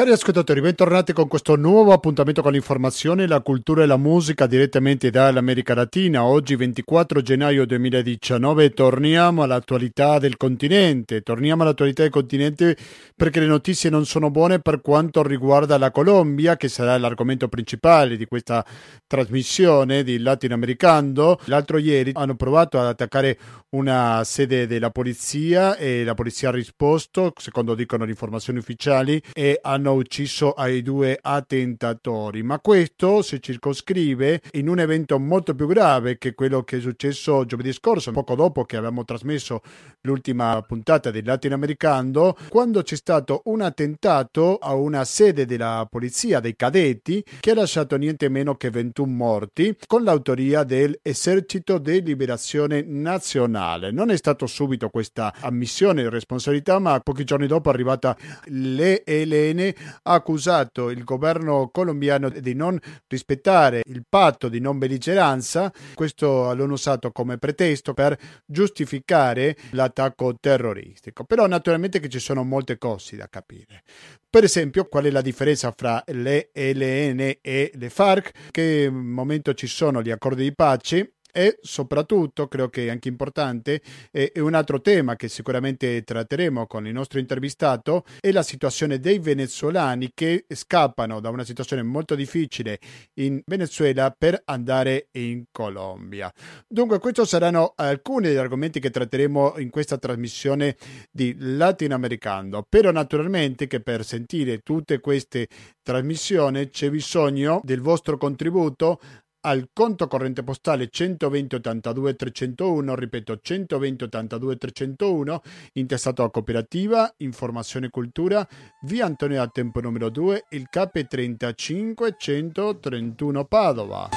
[0.00, 5.10] Cari ascoltatori, bentornati con questo nuovo appuntamento con l'informazione, la cultura e la musica direttamente
[5.10, 6.24] dall'America Latina.
[6.24, 11.20] Oggi 24 gennaio 2019 torniamo all'attualità del continente.
[11.20, 12.78] Torniamo all'attualità del continente
[13.14, 18.16] perché le notizie non sono buone per quanto riguarda la Colombia, che sarà l'argomento principale
[18.16, 18.64] di questa
[19.06, 21.36] trasmissione di Latinoamericano.
[21.44, 23.38] L'altro ieri hanno provato ad attaccare
[23.72, 29.58] una sede della polizia e la polizia ha risposto, secondo dicono le informazioni ufficiali, e
[29.60, 32.42] hanno ucciso ai due attentatori.
[32.42, 37.44] Ma questo si circoscrive in un evento molto più grave che quello che è successo
[37.44, 39.62] giovedì scorso, poco dopo che abbiamo trasmesso
[40.02, 46.56] l'ultima puntata del Latinoamericano, quando c'è stato un attentato a una sede della polizia, dei
[46.56, 53.90] cadetti, che ha lasciato niente meno che 21 morti, con l'autoria dell'Esercito di Liberazione Nazionale.
[53.90, 58.16] Non è stato subito questa ammissione di responsabilità, ma pochi giorni dopo è arrivata
[58.46, 65.72] l'ELN, ha accusato il governo colombiano di non rispettare il patto di non belligeranza.
[65.94, 71.24] Questo l'hanno usato come pretesto per giustificare l'attacco terroristico.
[71.24, 73.82] Però naturalmente ci sono molte cose da capire.
[74.28, 78.50] Per esempio, qual è la differenza fra l'ELN e le FARC?
[78.50, 83.80] Che momento ci sono gli accordi di pace e soprattutto, credo che è anche importante,
[84.10, 89.18] è un altro tema che sicuramente tratteremo con il nostro intervistato, è la situazione dei
[89.18, 92.78] venezuelani che scappano da una situazione molto difficile
[93.14, 96.32] in Venezuela per andare in Colombia.
[96.66, 100.76] Dunque, questi saranno alcuni degli argomenti che tratteremo in questa trasmissione
[101.10, 105.48] di Latinoamericano, però naturalmente che per sentire tutte queste
[105.82, 109.00] trasmissioni c'è bisogno del vostro contributo
[109.42, 115.42] al conto corrente postale 120 82 301, ripeto 120 82 301,
[115.74, 118.46] intestato a Cooperativa Informazione e Cultura,
[118.82, 124.08] via Antonio da Tempo numero 2, il CAP 35 131 Padova.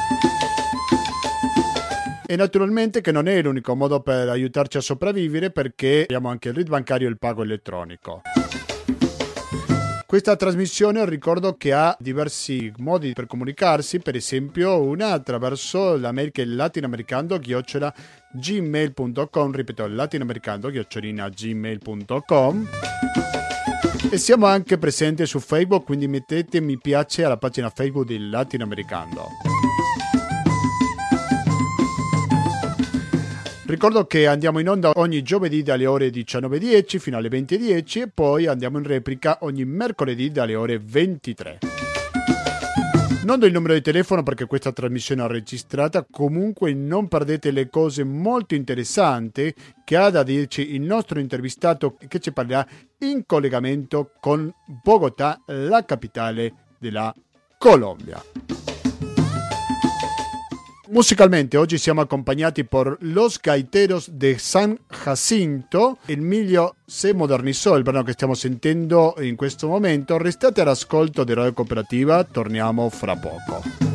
[2.25, 6.55] E naturalmente che non è l'unico modo per aiutarci a sopravvivere perché abbiamo anche il
[6.55, 8.21] RID bancario e il pago elettronico.
[10.13, 16.29] Questa trasmissione ricordo che ha diversi modi per comunicarsi, per esempio una attraverso la mail
[16.29, 17.91] che è latinoamericano chiocciola
[18.31, 22.67] gmail.com, ripeto latinoamericano chiocciolina gmail.com
[24.11, 29.29] e siamo anche presenti su Facebook, quindi mettete mi piace alla pagina Facebook di Latinoamericano.
[33.73, 38.45] Ricordo che andiamo in onda ogni giovedì dalle ore 19.10 fino alle 20.10 e poi
[38.45, 41.57] andiamo in replica ogni mercoledì dalle ore 23.
[43.23, 47.67] Non do il numero di telefono perché questa trasmissione è registrata, comunque non perdete le
[47.67, 49.51] cose molto interessanti
[49.83, 52.67] che ha da dirci il nostro intervistato che ci parlerà
[52.99, 54.53] in collegamento con
[54.83, 57.11] Bogotà, la capitale della
[57.57, 58.72] Colombia.
[60.93, 65.97] Musicalmente oggi siamo accompagnati por Los Gaiteros de San Jacinto.
[66.05, 70.19] Il miglio se modernizó il brano che stiamo sentendo in questo momento.
[70.19, 73.92] Restate all'ascolto di Radio Cooperativa, torniamo fra poco.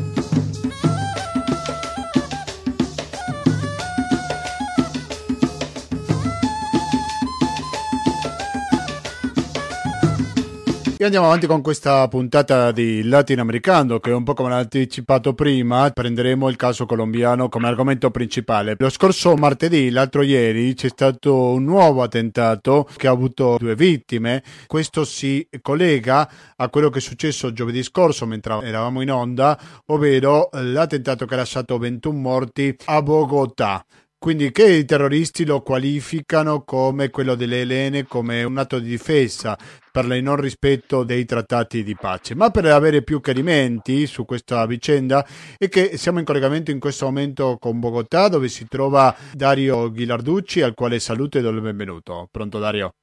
[11.01, 16.49] E andiamo avanti con questa puntata di Latinoamericano che un po' come anticipato prima prenderemo
[16.49, 18.75] il caso colombiano come argomento principale.
[18.77, 24.43] Lo scorso martedì, l'altro ieri, c'è stato un nuovo attentato che ha avuto due vittime.
[24.67, 29.57] Questo si collega a quello che è successo giovedì scorso mentre eravamo in onda,
[29.87, 33.85] ovvero l'attentato che ha lasciato 21 morti a Bogotà.
[34.21, 39.57] Quindi che i terroristi lo qualificano come quello delle Elene, come un atto di difesa
[39.93, 42.35] per il non rispetto dei trattati di pace.
[42.35, 45.25] Ma per avere più chiarimenti su questa vicenda
[45.57, 50.63] è che siamo in collegamento in questo momento con Bogotà dove si trova Dario Ghilarducci
[50.63, 52.27] al quale saluto e do il benvenuto.
[52.29, 52.95] Pronto Dario?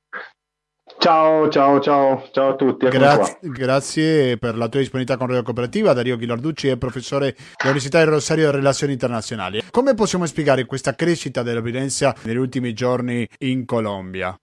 [1.06, 2.88] Ciao, ciao, ciao, ciao a tutti.
[2.88, 5.94] Grazie, grazie, per la tua disponibilità con Radio Cooperativa.
[5.94, 9.62] Dario Ghilarducci è professore dell'Università di Rosario di Relazioni Internazionali.
[9.70, 14.36] Come possiamo spiegare questa crescita della violenza negli ultimi giorni in Colombia?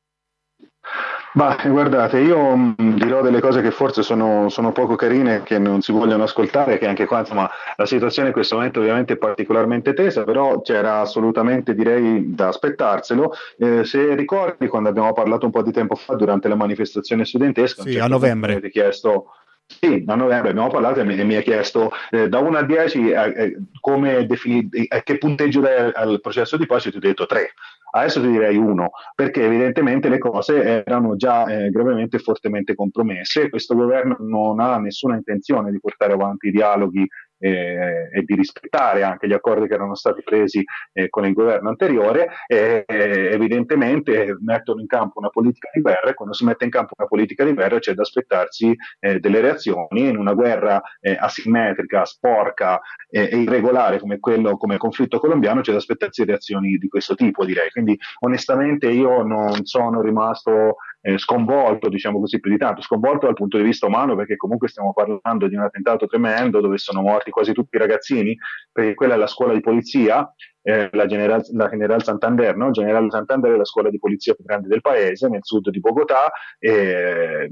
[1.34, 5.58] Bah, guardate, io mh, mm, dirò delle cose che forse sono, sono, poco carine, che
[5.58, 9.16] non si vogliono ascoltare, che anche qua insomma la situazione in questo momento ovviamente è
[9.16, 13.32] particolarmente tesa, però c'era assolutamente direi da aspettarselo.
[13.58, 17.82] Eh, se ricordi quando abbiamo parlato un po' di tempo fa durante la manifestazione studentesca,
[17.82, 18.60] sì, a novembre.
[18.60, 19.28] Ti chiesto
[19.66, 22.62] sì, a novembre abbiamo parlato e mi, e mi ha chiesto eh, da 1 a
[22.62, 27.00] 10 eh, eh, come defini, a che punteggio dai al processo di pace, ti ho
[27.00, 27.52] detto 3.
[27.94, 33.50] Adesso ti direi uno, perché evidentemente le cose erano già eh, gravemente e fortemente compromesse.
[33.50, 37.06] Questo governo non ha nessuna intenzione di portare avanti i dialoghi
[37.42, 41.70] eh, e di rispettare anche gli accordi che erano stati presi eh, con il governo
[41.70, 46.70] anteriore, eh, evidentemente mettono in campo una politica di guerra e quando si mette in
[46.70, 51.16] campo una politica di guerra c'è da aspettarsi eh, delle reazioni in una guerra eh,
[51.18, 52.80] asimmetrica, sporca
[53.10, 57.44] e irregolare come quello come il conflitto colombiano c'è da aspettarsi reazioni di questo tipo
[57.44, 57.70] direi.
[57.70, 63.34] Quindi onestamente io non sono rimasto eh, sconvolto, diciamo così, più di tanto, sconvolto dal
[63.34, 67.30] punto di vista umano perché comunque stiamo parlando di un attentato tremendo dove sono morti
[67.30, 68.36] quasi tutti i ragazzini,
[68.70, 70.32] perché quella è la scuola di polizia,
[70.62, 72.70] eh, la, General, la General Santander, no?
[72.70, 76.30] General Santander è la scuola di polizia più grande del paese, nel sud di Bogotà,
[76.58, 77.50] e,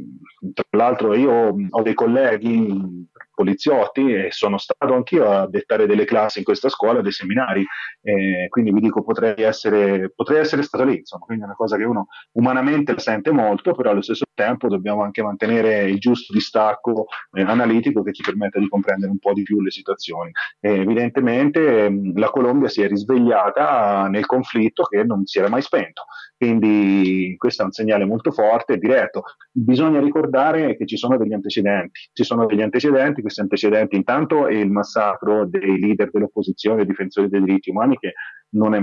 [0.54, 3.08] tra l'altro io ho dei colleghi
[3.40, 7.64] poliziotti e sono stato anch'io a dettare delle classi in questa scuola, dei seminari,
[8.02, 11.76] eh, quindi vi dico potrei essere, potrei essere stato lì, insomma, quindi è una cosa
[11.78, 16.34] che uno umanamente la sente molto, però allo stesso tempo dobbiamo anche mantenere il giusto
[16.34, 20.30] distacco eh, analitico che ci permetta di comprendere un po' di più le situazioni.
[20.60, 25.62] Eh, evidentemente mh, la Colombia si è risvegliata nel conflitto che non si era mai
[25.62, 26.04] spento.
[26.36, 29.24] Quindi questo è un segnale molto forte e diretto.
[29.52, 32.08] Bisogna ricordare che ci sono degli antecedenti.
[32.14, 37.42] Ci sono degli antecedenti, questi antecedenti intanto è il massacro dei leader dell'opposizione, difensori dei
[37.42, 38.14] diritti umani che
[38.50, 38.82] non, è,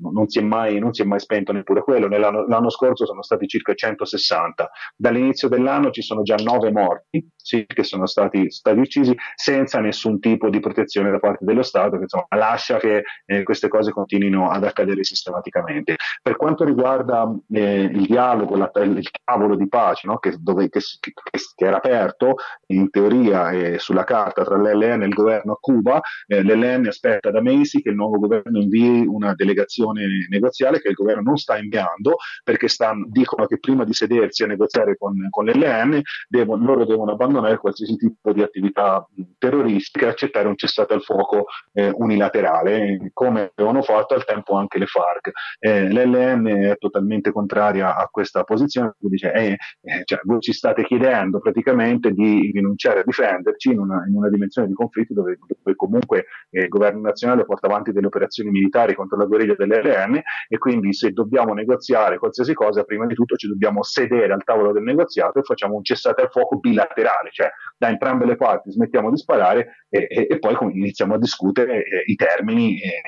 [0.00, 2.08] non, si mai, non, si è mai, spento neppure quello.
[2.08, 4.70] Nell'anno, l'anno scorso sono stati circa 160.
[4.96, 10.18] Dall'inizio dell'anno ci sono già 9 morti sì, che sono stati, stati, uccisi senza nessun
[10.18, 14.50] tipo di protezione da parte dello Stato, che insomma, lascia che eh, queste cose continuino
[14.50, 15.96] ad accadere sistematicamente.
[16.22, 20.18] Per quanto riguarda eh, il dialogo, la, il tavolo di pace no?
[20.18, 22.34] che, dove, che, che, era aperto
[22.66, 27.30] in teoria e sulla carta tra l'LN e il governo a Cuba, eh, l'LN aspetta
[27.30, 31.58] da mesi che il nuovo governo invii una delegazione negoziale che il governo non sta
[31.58, 36.84] inviando perché stanno, dicono che prima di sedersi a negoziare con, con l'LN devono, loro
[36.84, 39.06] devono abbandonare qualsiasi tipo di attività
[39.38, 44.78] terroristica e accettare un cessate al fuoco eh, unilaterale, come avevano fatto al tempo anche
[44.78, 45.30] le FARC.
[45.58, 51.38] Eh, L'LN totalmente contraria a questa posizione, dice eh, eh, cioè, voi ci state chiedendo
[51.38, 56.26] praticamente di rinunciare a difenderci in una, in una dimensione di conflitto dove, dove comunque
[56.50, 60.92] eh, il governo nazionale porta avanti delle operazioni militari contro la guerriglia dell'RN e quindi
[60.92, 65.38] se dobbiamo negoziare qualsiasi cosa, prima di tutto ci dobbiamo sedere al tavolo del negoziato
[65.38, 69.84] e facciamo un cessate al fuoco bilaterale, cioè da entrambe le parti smettiamo di sparare
[69.88, 73.00] e, e, e poi iniziamo a discutere eh, i termini, eh,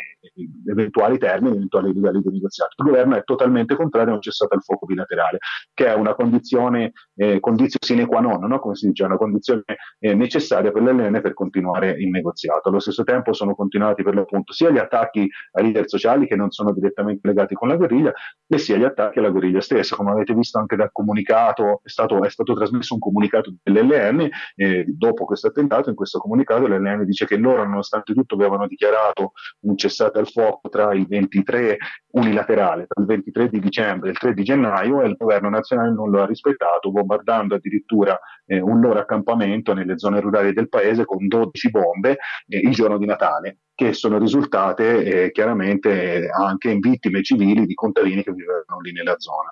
[0.71, 2.75] eventuali termini, eventuali livelli di negoziato.
[2.79, 5.39] Il governo è totalmente contrario a un cessato al fuoco bilaterale,
[5.73, 8.59] che è una condizione, eh, condizione sine qua non, no?
[8.59, 9.63] come si dice, una condizione
[9.99, 12.69] eh, necessaria per l'LN per continuare il negoziato.
[12.69, 16.51] Allo stesso tempo sono continuati per l'appunto sia gli attacchi ai leader sociali che non
[16.51, 18.13] sono direttamente legati con la guerriglia,
[18.47, 19.97] e sia gli attacchi alla guerriglia stessa.
[19.97, 24.85] Come avete visto anche dal comunicato, è stato, è stato trasmesso un comunicato dell'LN eh,
[24.87, 29.77] dopo questo attentato, in questo comunicato l'LN dice che loro nonostante tutto avevano dichiarato un
[29.77, 31.77] cessate al fuoco tra il 23
[32.13, 35.93] unilaterale, tra il 23 di dicembre e il 3 di gennaio e il governo nazionale
[35.93, 41.05] non lo ha rispettato, bombardando addirittura eh, un loro accampamento nelle zone rurali del paese
[41.05, 46.81] con 12 bombe eh, il giorno di Natale che sono risultate eh, chiaramente anche in
[46.81, 49.51] vittime civili di contadini che vivevano lì nella zona.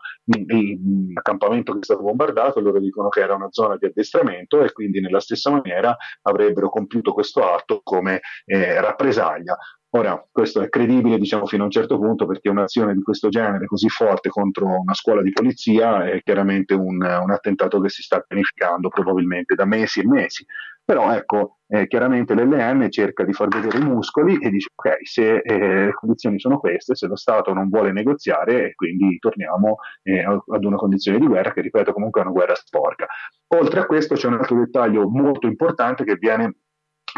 [1.15, 5.01] L'accampamento che è stato bombardato, loro dicono che era una zona di addestramento e quindi
[5.01, 9.57] nella stessa maniera avrebbero compiuto questo atto come eh, rappresaglia.
[9.97, 13.65] Ora, questo è credibile, diciamo, fino a un certo punto, perché un'azione di questo genere
[13.65, 18.21] così forte contro una scuola di polizia è chiaramente un, un attentato che si sta
[18.21, 20.45] pianificando probabilmente da mesi e mesi.
[20.85, 25.39] Però ecco, eh, chiaramente l'LN cerca di far vedere i muscoli e dice ok, se
[25.39, 30.65] eh, le condizioni sono queste, se lo Stato non vuole negoziare, quindi torniamo eh, ad
[30.65, 33.07] una condizione di guerra che, ripeto, comunque è una guerra sporca.
[33.55, 36.55] Oltre a questo c'è un altro dettaglio molto importante che viene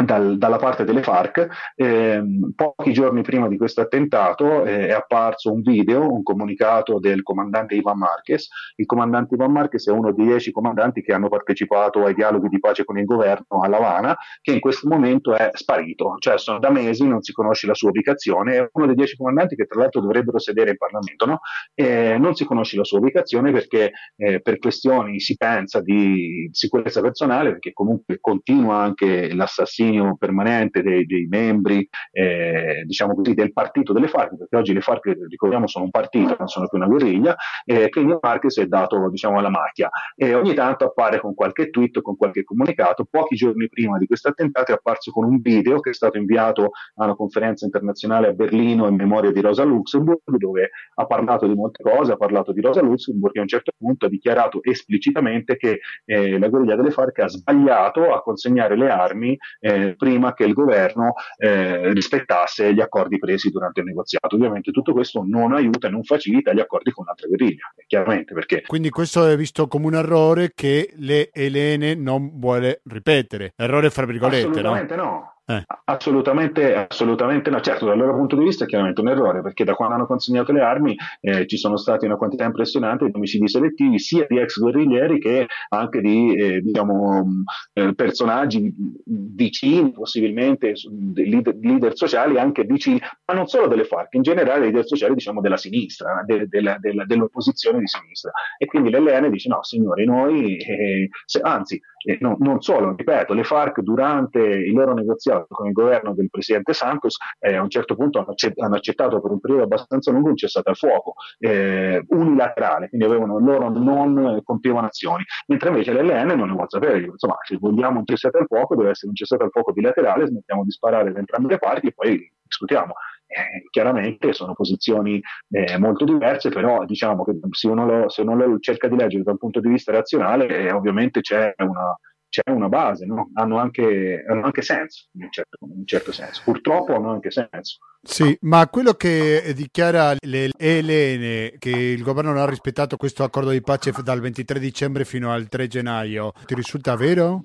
[0.04, 1.72] dal, dalla parte delle FARC.
[1.74, 2.22] Eh,
[2.54, 7.74] pochi giorni prima di questo attentato eh, è apparso un video, un comunicato del comandante
[7.74, 8.48] Ivan Marquez.
[8.76, 12.60] Il comandante Ivan Marquez è uno dei dieci comandanti che hanno partecipato ai dialoghi di
[12.60, 16.58] pace con il governo a La Habana, che in questo momento è sparito, cioè sono
[16.58, 18.56] da mesi non si conosce la sua ubicazione.
[18.56, 21.40] È uno dei dieci comandanti che tra l'altro dovrebbero sedere in Parlamento, no?
[21.74, 27.00] eh, non si conosce la sua ubicazione perché eh, per questioni si pensa di sicurezza
[27.00, 33.52] personale, perché comunque continua anche l'assassinio sterminio permanente dei, dei membri eh, diciamo così, del
[33.52, 36.86] partito delle FARC, perché oggi le FARC, ricordiamo, sono un partito, non sono più una
[36.86, 41.70] guerriglia, e quindi Marquez è dato diciamo, alla macchia e ogni tanto appare con qualche
[41.70, 43.06] tweet, con qualche comunicato.
[43.10, 46.70] Pochi giorni prima di questo attentato è apparso con un video che è stato inviato
[46.96, 51.54] a una conferenza internazionale a Berlino in memoria di Rosa Luxemburg, dove ha parlato di
[51.54, 55.56] molte cose, ha parlato di Rosa Luxemburg e a un certo punto ha dichiarato esplicitamente
[55.56, 60.44] che eh, la guerriglia delle FARC ha sbagliato a consegnare le armi eh, prima che
[60.44, 64.36] il governo eh, rispettasse gli accordi presi durante il negoziato.
[64.36, 68.62] Ovviamente tutto questo non aiuta e non facilita gli accordi con un'altra guerriglia, chiaramente perché...
[68.66, 73.52] Quindi questo è visto come un errore che le Elene non vuole ripetere.
[73.56, 75.02] Errore fra virgolette, Assolutamente no?
[75.02, 75.37] no.
[75.50, 75.64] Eh.
[75.84, 77.58] Assolutamente, assolutamente no.
[77.60, 80.52] Certo, dal loro punto di vista è chiaramente un errore, perché da quando hanno consegnato
[80.52, 84.58] le armi eh, ci sono stati una quantità impressionante di omicidi selettivi, sia di ex
[84.58, 87.24] guerriglieri che anche di eh, diciamo,
[87.72, 88.70] eh, personaggi
[89.06, 90.74] vicini, possibilmente
[91.14, 95.40] leader, leader, sociali, anche vicini, ma non solo delle FARC, in generale leader sociali diciamo,
[95.40, 98.32] della sinistra, de, de, de, dell'opposizione di sinistra.
[98.58, 103.34] E quindi l'LN dice no, signori, noi, eh, se, anzi, eh, no, non solo, ripeto,
[103.34, 107.70] le FARC durante i loro negoziati con il governo del presidente Santos, eh, a un
[107.70, 112.88] certo punto hanno, accettato per un periodo abbastanza lungo un cessate al fuoco eh, unilaterale,
[112.88, 117.56] quindi avevano, loro non compievano azioni, mentre invece l'LN non ne vuole sapere, insomma se
[117.58, 121.12] vogliamo un cessate al fuoco deve essere un cessate al fuoco bilaterale, smettiamo di sparare
[121.12, 122.94] da entrambe le parti e poi discutiamo.
[123.28, 125.20] Eh, chiaramente sono posizioni
[125.50, 129.22] eh, molto diverse, però diciamo che se uno, lo, se uno lo cerca di leggere
[129.22, 131.94] da un punto di vista razionale, eh, ovviamente c'è una,
[132.28, 133.30] c'è una base, no?
[133.34, 136.42] hanno, anche, hanno, anche, senso, in un, certo, in un, certo, senso.
[136.44, 137.78] Purtroppo hanno anche senso.
[138.02, 143.50] Sì, ma quello che dichiara le Elene, che il governo non ha rispettato questo accordo
[143.50, 147.44] di pace dal 23 dicembre fino al 3 gennaio, ti risulta vero?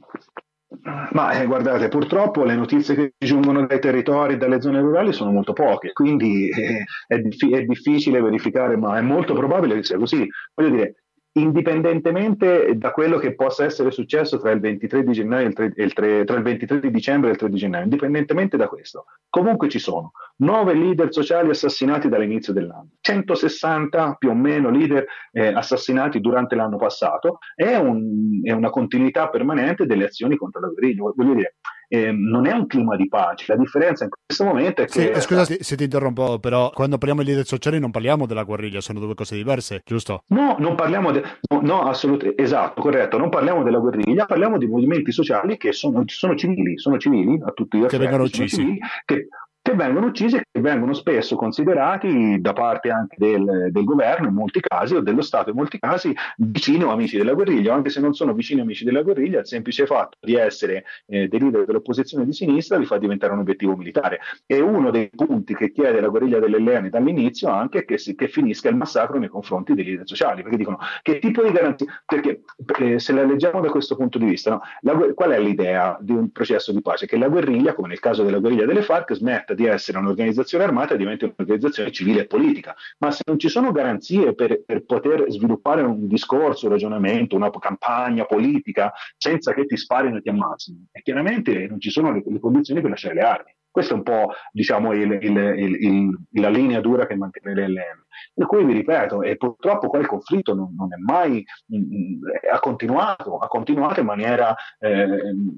[1.11, 5.53] Ma eh, guardate, purtroppo le notizie che giungono dai territori, dalle zone rurali sono molto
[5.53, 10.27] poche, quindi eh, è, dif- è, difficile verificare, ma è molto probabile che sia così.
[10.55, 11.02] Voglio dire,
[11.33, 15.73] indipendentemente da quello che possa essere successo tra il 23 di gennaio e il 3,
[15.75, 19.05] il 3, tra il 23 di dicembre e il 3 di gennaio, indipendentemente da questo,
[19.29, 25.47] comunque ci sono nove leader sociali assassinati dall'inizio dell'anno, 160 più o meno leader eh,
[25.47, 31.11] assassinati durante l'anno passato, è, un, è, una continuità permanente delle azioni contro la guerriglia.
[31.15, 31.55] Voglio dire,
[31.93, 33.53] eh, non è un clima di pace.
[33.53, 34.91] La differenza in questo momento è che.
[34.91, 38.25] Sì, eh, scusa se, se, ti interrompo, però quando parliamo di leader sociali non parliamo
[38.25, 40.23] della guerriglia, sono due cose diverse, giusto?
[40.29, 41.11] No, non parliamo.
[41.11, 41.21] De...
[41.51, 43.19] No, no assolutamente esatto, corretto.
[43.19, 47.51] Non parliamo della guerriglia, parliamo di movimenti sociali che sono, sono civili, sono civili a
[47.51, 47.97] tutti gli effetti.
[47.97, 48.55] Che vengono uccisi.
[48.55, 49.27] Civili, che
[49.73, 54.33] che vengono uccisi e che vengono spesso considerati da parte anche del, del, governo in
[54.33, 57.99] molti casi o dello Stato in molti casi vicini o amici della guerriglia, anche se
[57.99, 61.65] non sono vicini o amici della guerriglia, il semplice fatto di essere eh, dei leader
[61.65, 64.19] dell'opposizione di sinistra li fa diventare un obiettivo militare.
[64.45, 68.27] E uno dei punti che chiede la guerriglia dell'Elene dall'inizio anche è che, si, che
[68.27, 72.43] finisca il massacro nei confronti dei leader sociali, perché dicono che tipo di garanzia, perché
[72.79, 74.61] eh, se la leggiamo da questo punto di vista, no?
[74.81, 77.07] la, qual è l'idea di un processo di pace?
[77.07, 80.95] Che la guerriglia, come nel caso della guerriglia delle FARC, smetta di essere un'organizzazione armata
[80.95, 82.75] diventi un'organizzazione civile e politica.
[82.99, 87.49] Ma se non ci sono garanzie per, per poter sviluppare un discorso, un ragionamento, una
[87.49, 92.39] campagna politica senza che ti sparino e ti ammazzino, chiaramente non ci sono le, le
[92.39, 93.55] condizioni per lasciare le armi.
[93.73, 95.35] Questa è un po' diciamo, il, il,
[95.79, 98.05] il, la linea dura che mantiene l'LM.
[98.31, 102.21] Per cui vi ripeto, e purtroppo quel conflitto non, non è mai, mh, mm, mm,
[102.53, 105.07] ha continuato, ha continuato in maniera, eh,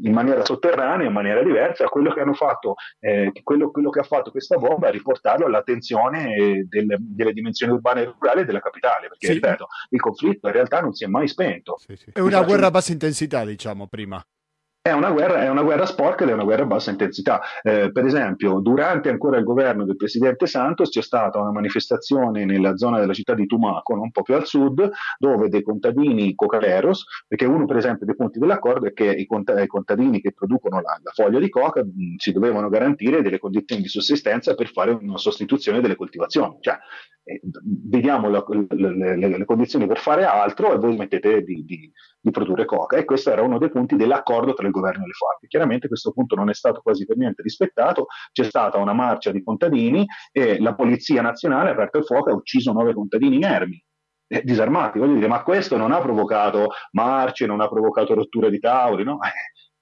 [0.01, 4.03] in maniera, sotterranea, in maniera diversa, quello che hanno fatto, eh, quello, quello, che ha
[4.03, 9.27] fatto questa bomba è riportarlo all'attenzione del, delle dimensioni urbane e rurali della capitale, perché
[9.27, 9.33] sì.
[9.33, 11.75] ripeto, il conflitto in realtà non si è mai spento.
[11.79, 12.11] Sì, sì.
[12.13, 14.25] È una guerra a bassa intensità, diciamo, prima.
[14.85, 17.41] È una, guerra, è una guerra sporca ed è una guerra a bassa intensità.
[17.63, 22.77] Eh, per esempio, durante ancora il governo del presidente Santos c'è stata una manifestazione nella
[22.77, 24.87] zona della città di Tumaco, un po' più al sud,
[25.17, 29.65] dove dei contadini cocaleros, perché uno per esempio dei punti dell'accordo è che i, i
[29.65, 33.87] contadini che producono la, la foglia di coca mh, si dovevano garantire delle condizioni di
[33.87, 36.57] sussistenza per fare una sostituzione delle coltivazioni.
[36.59, 36.77] Cioè,
[37.63, 42.31] vediamo la, le, le, le, condizioni per fare altro e voi smettete di, di, di,
[42.31, 42.97] produrre coca.
[42.97, 45.47] E questo era uno dei punti dell'accordo tra il governo e le FARC.
[45.47, 49.43] Chiaramente questo punto non è stato quasi per niente rispettato, c'è stata una marcia di
[49.43, 53.83] contadini e la Polizia Nazionale ha aperto il fuoco e ha ucciso nove contadini inermi.
[54.27, 58.59] Eh, disarmati, voglio dire, ma questo non ha provocato marce, non ha provocato rotture di
[58.59, 59.19] tavoli, no?
[59.21, 59.29] Eh,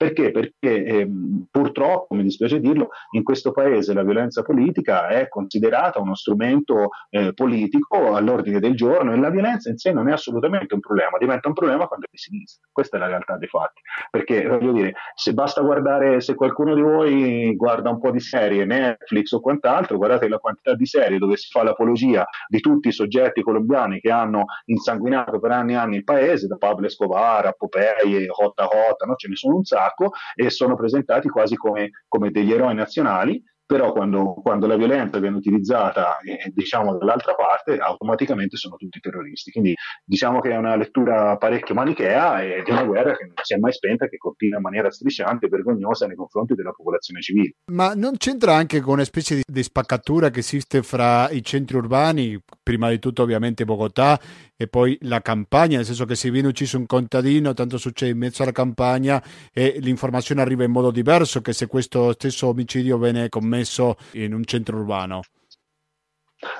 [0.03, 0.31] Perché?
[0.31, 1.09] Perché eh,
[1.49, 7.33] purtroppo, mi dispiace dirlo, in questo paese la violenza politica è considerata uno strumento eh,
[7.33, 11.47] politico all'ordine del giorno e la violenza in sé non è assolutamente un problema, diventa
[11.47, 12.67] un problema quando è di sinistra.
[12.69, 13.79] Questa è la realtà dei fatti.
[14.11, 18.65] Perché voglio dire, se basta guardare, se qualcuno di voi guarda un po' di serie,
[18.65, 22.91] Netflix o quant'altro, guardate la quantità di serie dove si fa l'apologia di tutti i
[22.91, 27.53] soggetti colombiani che hanno insanguinato per anni e anni il paese, da Pablo Escobar a
[27.53, 29.15] Popeye, Hotta Hotta, no?
[29.15, 29.91] ce ne sono un sacco
[30.35, 35.37] e sono presentati quasi come, come degli eroi nazionali però quando, quando, la violenza viene
[35.37, 39.51] utilizzata eh, diciamo dall'altra parte automaticamente sono tutti terroristi.
[39.51, 39.73] Quindi
[40.03, 43.57] diciamo che è una lettura parecchio manichea e di una guerra che non si è
[43.57, 47.53] mai spenta che continua in maniera strisciante e vergognosa nei confronti della popolazione civile.
[47.71, 51.77] Ma non c'entra anche con una specie di, di spaccatura che esiste fra i centri
[51.77, 54.19] urbani prima di tutto ovviamente Bogotà
[54.63, 58.17] e poi la campagna, nel senso che se viene ucciso un contadino, tanto succede in
[58.17, 59.21] mezzo alla campagna
[59.53, 64.43] e l'informazione arriva in modo diverso che se questo stesso omicidio viene commesso in un
[64.45, 65.21] centro urbano.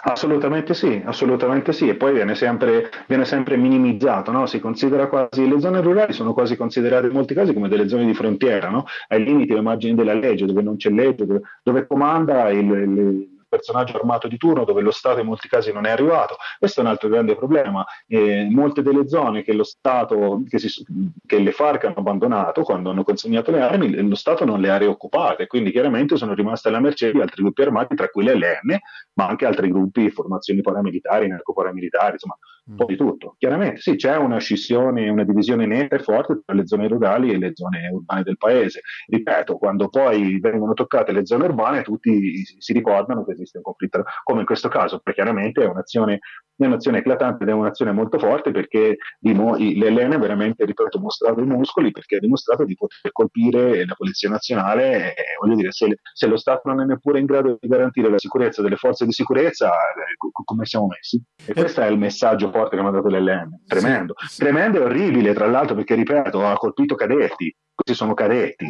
[0.04, 4.46] Assolutamente sì, assolutamente sì, e poi viene sempre, viene sempre minimizzato, no?
[4.46, 8.06] si considera quasi, le zone rurali sono quasi considerate in molti casi come delle zone
[8.06, 8.86] di frontiera, no?
[9.10, 13.33] ai limiti ai margini della legge, dove non c'è legge, dove, dove comanda il, il
[13.54, 16.38] personaggio armato di turno dove lo Stato in molti casi non è arrivato.
[16.58, 17.86] Questo è un altro grande problema.
[18.08, 20.86] Eh, molte delle zone che lo Stato, che, si,
[21.26, 24.78] che, le FARC hanno abbandonato quando hanno consegnato le armi, lo Stato non le ha
[24.78, 28.78] reoccupate, quindi chiaramente sono rimaste alla mercé di altri gruppi armati, tra cui l'LN,
[29.14, 33.36] ma anche altri gruppi, formazioni paramilitari, narcoparamilitari, insomma, un po' di tutto.
[33.38, 37.38] Chiaramente sì, c'è una scissione, una divisione netta e forte tra le zone rurali e
[37.38, 38.82] le zone urbane del paese.
[39.08, 44.04] Ripeto, quando poi vengono toccate le zone urbane, tutti si ricordano che esiste un conflitto,
[44.24, 46.20] come in questo caso, perché chiaramente è un'azione,
[46.56, 51.46] è un'azione eclatante ed è un'azione molto forte perché l'Elena veramente, ripeto, ha mostrato i
[51.46, 55.14] muscoli perché ha dimostrato di poter colpire la Polizia Nazionale.
[55.16, 58.20] E, voglio dire, se, se, lo Stato non è neppure in grado di garantire la
[58.20, 61.22] sicurezza delle forze di sicurezza, eh, come siamo messi?
[61.46, 61.54] E eh.
[61.54, 63.62] questo è il messaggio forte che mi ha dato l'LM.
[63.66, 64.14] Tremendo.
[64.18, 64.40] Sì, sì.
[64.42, 67.56] Tremendo e orribile, tra l'altro, perché, ripeto, ha colpito cadetti.
[67.74, 68.70] Questi sono cadetti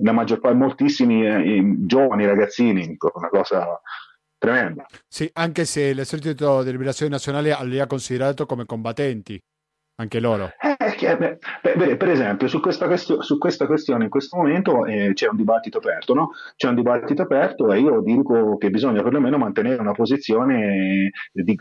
[0.00, 3.80] la maggior parte, moltissimi eh, giovani ragazzini, una cosa
[4.38, 4.86] tremenda.
[5.06, 9.38] Sì, anche se l'esercito di liberazione nazionale li ha considerato come combattenti,
[9.96, 10.50] anche loro.
[10.60, 11.38] Eh, beh,
[11.76, 15.36] beh, per esempio, su questa, questio- su questa, questione in questo momento eh, c'è un
[15.36, 16.30] dibattito aperto, no?
[16.56, 21.58] C'è un dibattito aperto e io dico che bisogna perlomeno mantenere una posizione di,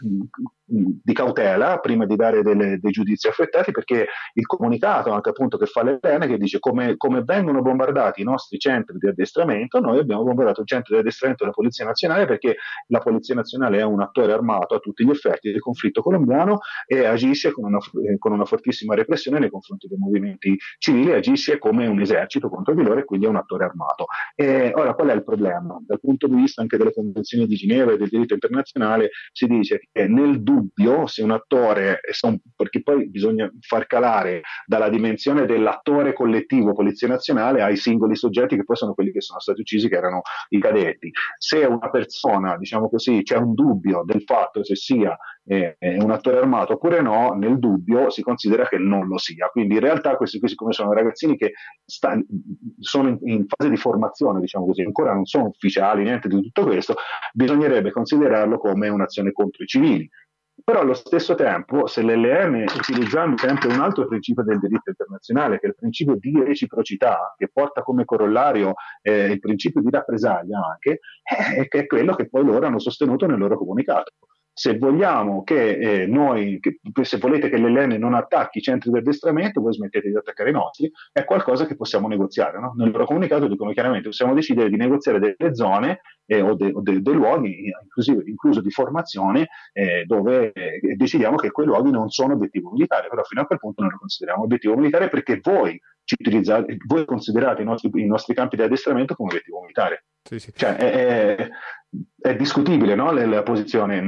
[0.70, 5.66] di cautela prima di dare delle, dei giudizi affrettati perché il comunicato anche appunto che
[5.66, 10.24] fa l'ELN che dice come, come, vengono bombardati i nostri centri di addestramento noi abbiamo
[10.24, 14.34] bombardato il centro di addestramento della Polizia Nazionale perché la Polizia Nazionale è un attore
[14.34, 17.80] armato a tutti gli effetti del conflitto colombiano e agisce con una,
[18.18, 22.84] con una fortissima repressione nei confronti dei movimenti civili agisce come un esercito contro di
[22.84, 25.78] loro e quindi è un attore armato e ora qual è il problema?
[25.80, 29.88] dal punto di vista anche delle convenzioni di Ginevra e del diritto internazionale si dice
[29.92, 32.00] che nel dubbio dubbio se un attore,
[32.56, 38.64] perché poi bisogna far calare dalla dimensione dell'attore collettivo Polizia Nazionale ai singoli soggetti che
[38.64, 41.12] poi sono quelli che sono stati uccisi, che erano i cadetti.
[41.38, 45.18] Se una persona, diciamo così, c'è un dubbio del fatto se sia
[45.50, 49.48] eh, un attore armato oppure no, nel dubbio si considera che non lo sia.
[49.48, 51.54] Quindi in realtà questi qui, siccome sono ragazzini che
[51.86, 52.20] sta,
[52.80, 56.64] sono in, in, fase di formazione, diciamo così, ancora non sono ufficiali, niente di tutto
[56.64, 56.96] questo,
[57.34, 60.10] bisognerebbe considerarlo come un'azione contro i civili.
[60.68, 65.68] Però allo stesso tempo, se l'LM, utilizzando sempre un altro principio del diritto internazionale, che
[65.68, 71.00] è il principio di reciprocità, che porta come corollario eh, il principio di rappresaglia anche,
[71.56, 74.12] eh, che è quello che poi loro hanno sostenuto nel loro comunicato
[74.58, 78.98] se vogliamo che eh, noi, che, se volete che l'LN non attacchi i centri di
[78.98, 82.60] addestramento, voi smettete di attaccare i nostri, è qualcosa che possiamo negoziare.
[82.60, 82.74] No?
[82.76, 86.82] Nel loro comunicato dicono chiaramente possiamo decidere di negoziare delle zone eh, o, de, o
[86.82, 87.72] de, dei luoghi,
[88.26, 93.24] incluso di formazione, eh, dove eh, decidiamo che quei luoghi non sono obiettivo militare, però
[93.24, 97.62] fino a quel punto noi lo consideriamo obiettivo militare perché voi, ci utilizzate, voi considerate
[97.62, 100.06] i nostri, i nostri campi di addestramento come obiettivo militare.
[100.22, 100.52] Sì, sì.
[100.54, 101.50] Cioè, è, è,
[102.20, 103.12] è, discutibile no?
[103.12, 104.04] la, la, posizione.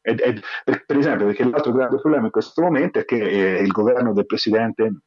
[0.00, 0.14] È,
[0.64, 4.26] per esempio, perché l'altro grande problema in questo momento è che eh, il governo del
[4.26, 5.02] presidente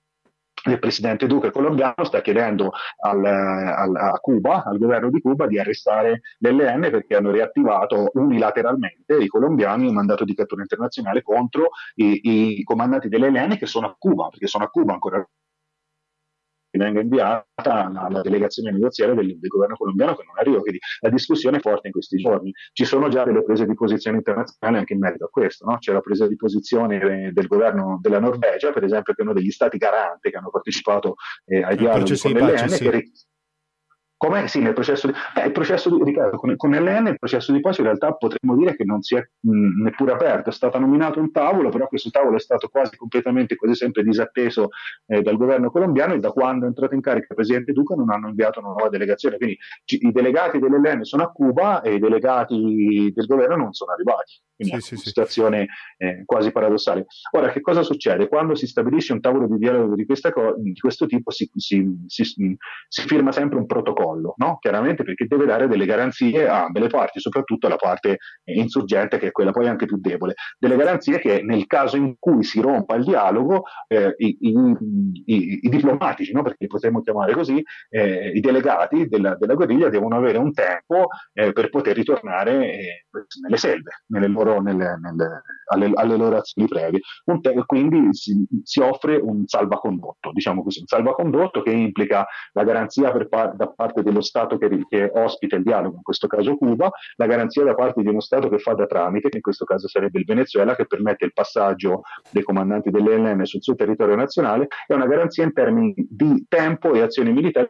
[0.69, 5.59] il presidente Duque colombiano sta chiedendo al, al, a Cuba, al governo di Cuba, di
[5.59, 12.59] arrestare l'LN perché hanno riattivato unilateralmente i colombiani un mandato di cattura internazionale contro i,
[12.59, 15.25] i comandanti dell'LN che sono a Cuba, perché sono a Cuba ancora
[16.77, 21.09] venga inviata la, la delegazione negoziale del, del, governo colombiano che non arriva, quindi la
[21.09, 22.51] discussione è forte in questi giorni.
[22.73, 25.77] Ci sono già delle prese di posizione internazionali anche in merito a questo, no?
[25.77, 29.51] c'è la presa di posizione del governo della Norvegia, per esempio, che è uno degli
[29.51, 32.89] stati garanti che hanno partecipato eh, ai dialoghi con l'ELN, sì.
[32.89, 33.11] che,
[34.21, 37.51] come sì, nel processo di, eh, il processo di Riccardo, con, con LN il processo
[37.51, 40.77] di pace in realtà potremmo dire che non si è mh, neppure aperto, è stato
[40.77, 44.69] nominato un tavolo, però questo tavolo è stato quasi completamente, quasi sempre disatteso
[45.07, 48.11] eh, dal governo colombiano e da quando è entrato in carica il presidente Duca non
[48.11, 51.99] hanno inviato una nuova delegazione, quindi ci, i delegati dell'LN sono a Cuba e i
[51.99, 54.39] delegati del governo non sono arrivati.
[54.55, 57.07] Quindi sì, è una sì, situazione eh, quasi paradossale.
[57.31, 58.27] Ora, che cosa succede?
[58.27, 62.23] Quando si stabilisce un tavolo di dialogo di, co- di questo tipo si, si, si,
[62.87, 64.57] si firma sempre un protocollo controllo, no?
[64.59, 69.31] chiaramente perché deve dare delle garanzie a delle parti, soprattutto alla parte insurgente che è
[69.31, 73.05] quella poi anche più debole, delle garanzie che nel caso in cui si rompa il
[73.05, 74.53] dialogo eh, i, i,
[75.25, 76.41] i, i, diplomatici, no?
[76.41, 81.07] perché li potremmo chiamare così, eh, i delegati della, della, guerriglia devono avere un tempo
[81.33, 83.05] eh, per poter ritornare eh,
[83.41, 86.99] nelle selve, nelle loro, nelle, nelle, alle, alle, loro azioni previe.
[87.41, 93.11] Te- quindi si, si, offre un salvacondotto, diciamo così, un salvacondotto che implica la garanzia
[93.27, 96.89] par- da parte parte dello Stato che, che, ospita il dialogo, in questo caso Cuba,
[97.15, 99.87] la garanzia da parte di uno Stato che fa da tramite, che in questo caso
[99.87, 104.93] sarebbe il Venezuela, che permette il passaggio dei comandanti dell'ELN sul suo territorio nazionale, è
[104.93, 107.69] una garanzia in termini di tempo e azioni militari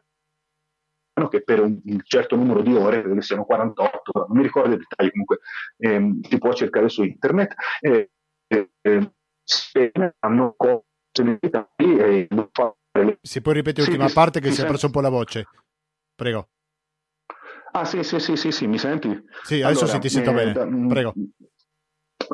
[1.29, 5.11] che per un, certo numero di ore, che siano 48, non mi ricordo i dettagli,
[5.11, 5.39] comunque
[5.77, 8.09] ehm, si può cercare su internet, eh,
[8.47, 9.11] eh,
[10.19, 10.83] hanno cose
[11.19, 11.67] militari
[11.99, 12.27] e
[13.21, 15.45] si può ripetere l'ultima sì, parte che si è perso un po' la voce.
[16.21, 16.49] Prego.
[17.71, 19.09] Ah sì, sì, sì, sì, sì mi senti?
[19.41, 20.65] Sì, adesso allora, sì, ti sento eh, bene.
[20.65, 21.13] Mm, Prego.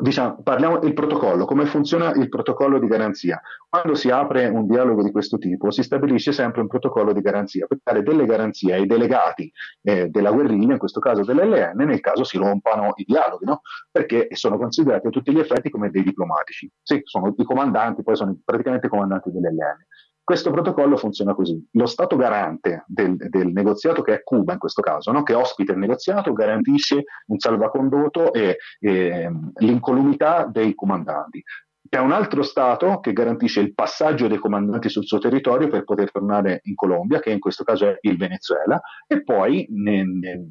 [0.00, 3.40] Diciamo, parliamo del protocollo, come funziona il protocollo di garanzia.
[3.66, 7.66] Quando si apre un dialogo di questo tipo si stabilisce sempre un protocollo di garanzia
[7.66, 12.24] per dare delle garanzie ai delegati eh, della guerriglia, in questo caso dell'LN, nel caso
[12.24, 13.62] si rompano i dialoghi, no?
[13.90, 16.70] perché sono considerati a tutti gli effetti come dei diplomatici.
[16.82, 19.86] Sì, sono i comandanti, poi sono praticamente comandanti dell'LN.
[20.28, 21.58] Questo protocollo funziona così.
[21.72, 25.22] Lo Stato garante del, del negoziato, che è Cuba in questo caso, no?
[25.22, 31.42] che ospita il negoziato, garantisce un salvacondotto e, e l'incolumità dei comandanti.
[31.88, 36.12] C'è un altro Stato che garantisce il passaggio dei comandanti sul suo territorio per poter
[36.12, 40.50] tornare in Colombia, che in questo caso è il Venezuela, e poi ne, ne,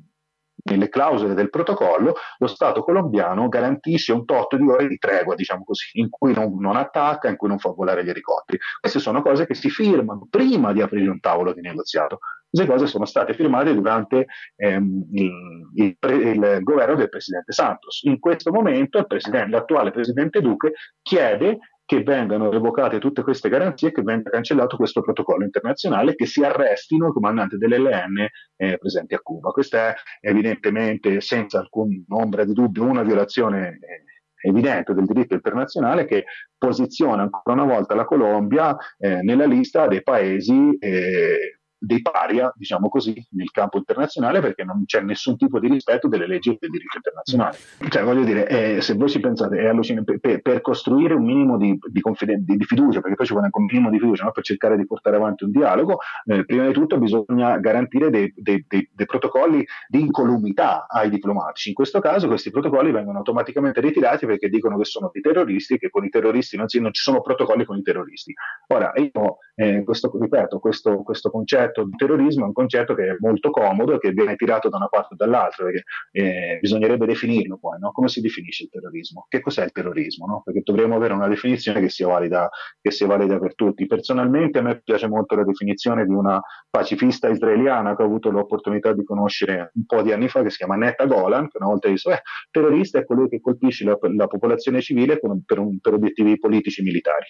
[0.70, 5.64] nelle clausole del protocollo, lo Stato colombiano garantisce un tot di ore di tregua, diciamo
[5.64, 8.60] così, in cui non, non, attacca, in cui non fa volare gli elicotteri.
[8.80, 12.20] Queste sono cose che si firmano prima di aprire un tavolo di negoziato.
[12.50, 18.04] Queste cose sono state firmate durante ehm, il, il, il, governo del presidente Santos.
[18.04, 19.06] In questo momento
[19.50, 25.46] l'attuale presidente Duque chiede che vengano revocate tutte queste garanzie che venga cancellato questo protocollo
[25.46, 29.52] internazionale, che si arrestino i comandanti dell'LN eh, presenti a Cuba.
[29.52, 36.06] Questa è evidentemente, senza alcun ombra di dubbio, una violazione eh, evidente del diritto internazionale
[36.06, 36.26] che
[36.58, 42.90] posiziona ancora una volta la Colombia eh, nella lista dei paesi eh, dei paria, diciamo
[42.90, 46.98] così, nel campo internazionale perché non c'è nessun tipo di rispetto delle leggi del diritto
[46.98, 47.58] internazionale.
[47.90, 51.58] Cioè, voglio dire, eh, se voi ci pensate, è allucinante, per, per, costruire un minimo
[51.58, 54.32] di, di, confiden- di, fiducia, perché poi ci vuole anche un minimo di fiducia no?
[54.32, 58.66] per cercare di portare avanti un dialogo, eh, prima di tutto bisogna garantire dei, dei,
[58.68, 61.70] dei, dei, protocolli di incolumità ai diplomatici.
[61.70, 65.78] In questo caso questi protocolli vengono automaticamente ritirati perché dicono che sono dei terroristi e
[65.78, 68.34] che con i terroristi non, si, non ci sono protocolli con i terroristi.
[68.68, 73.16] Ora, io, eh, questo, ripeto, questo, questo concetto di terrorismo è un concetto che è
[73.18, 77.58] molto comodo e che viene tirato da una parte o dall'altra, perché eh, bisognerebbe definirlo
[77.58, 77.92] poi, no?
[77.92, 79.26] come si definisce il terrorismo?
[79.28, 80.28] Che cos'è il terrorismo?
[80.28, 80.42] No?
[80.46, 82.48] Perché dovremmo avere una definizione che sia, valida,
[82.80, 83.88] che sia valida per tutti.
[83.88, 86.40] Personalmente a me piace molto la definizione di una
[86.70, 90.58] pacifista israeliana che ho avuto l'opportunità di conoscere un po' di anni fa, che si
[90.58, 94.28] chiama Netta Golan, che una volta disse, eh, terrorista è colui che colpisce la, la
[94.28, 97.26] popolazione civile un, per, un, per obiettivi politici militari.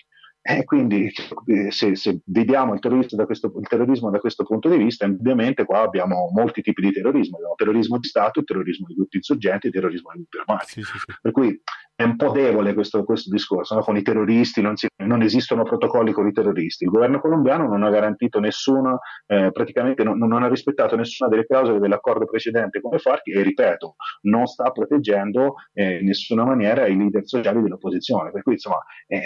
[0.49, 1.11] E quindi
[1.47, 5.65] eh, se, se vediamo il, da questo, il, terrorismo da questo punto di vista, ovviamente
[5.65, 9.69] qua abbiamo molti tipi di terrorismo, abbiamo terrorismo di Stato, terrorismo di gruppi insorgenti e
[9.69, 10.71] il terrorismo di gruppi armati.
[10.71, 11.13] Sì, sì, sì.
[11.21, 11.61] Per cui
[11.97, 13.81] è un po' debole questo, questo discorso, no?
[13.81, 16.83] con i terroristi non, si, non, esistono protocolli con i terroristi.
[16.83, 21.47] Il governo colombiano non ha garantito nessuna, eh, praticamente non, non, ha rispettato nessuna delle
[21.47, 26.95] clausole dell'accordo precedente come FARC e, ripeto, non sta proteggendo eh, in nessuna maniera i
[26.95, 28.29] leader sociali dell'opposizione.
[28.29, 29.19] Per cui, insomma, eh,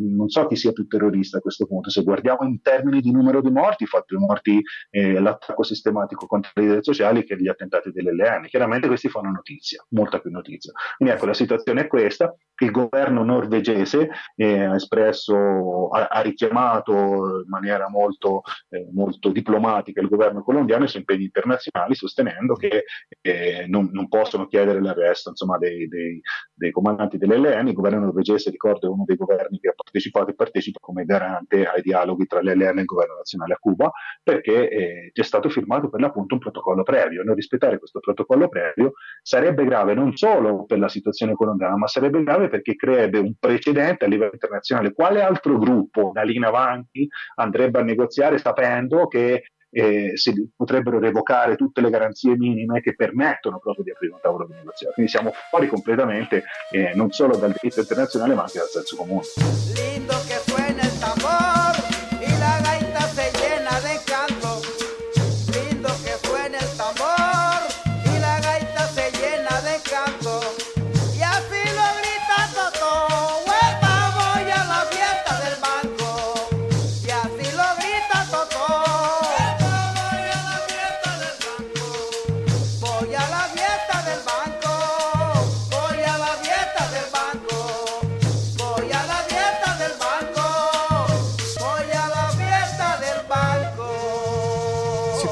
[0.00, 1.90] non so chi sia più terrorista a questo punto.
[1.90, 6.50] Se guardiamo in termini di numero di morti, fa più morti eh, l'attacco sistematico contro
[6.56, 8.46] i leader sociali che gli attentati dell'LN.
[8.46, 10.72] Chiaramente questi fanno notizia, molta più notizia.
[10.96, 17.48] Quindi ecco, la situazione questa, il governo norvegese eh, ha espresso, ha, ha, richiamato in
[17.48, 22.84] maniera molto, eh, molto, diplomatica il governo colombiano e i suoi impegni internazionali, sostenendo che
[23.20, 26.20] eh, non, non, possono chiedere l'arresto insomma, dei, dei,
[26.52, 27.68] dei, comandanti dell'LN.
[27.68, 31.66] Il governo norvegese, ricordo, è uno dei governi che ha partecipato e partecipa come garante
[31.66, 33.90] ai dialoghi tra l'LN e il governo nazionale a Cuba,
[34.22, 37.22] perché eh, è stato firmato per l'appunto un protocollo previo.
[37.22, 42.22] Non rispettare questo protocollo previo sarebbe grave non solo per la situazione colombiana, ma sarebbe
[42.22, 44.92] grave perché creerebbe un precedente a livello internazionale.
[44.92, 50.98] Quale altro gruppo da lì in avanti andrebbe a negoziare sapendo che eh, si potrebbero
[50.98, 54.94] revocare tutte le garanzie minime che permettono proprio di aprire un tavolo di negoziato.
[54.94, 59.22] Quindi siamo fuori completamente eh, non solo dal diritto internazionale ma anche dal senso comune.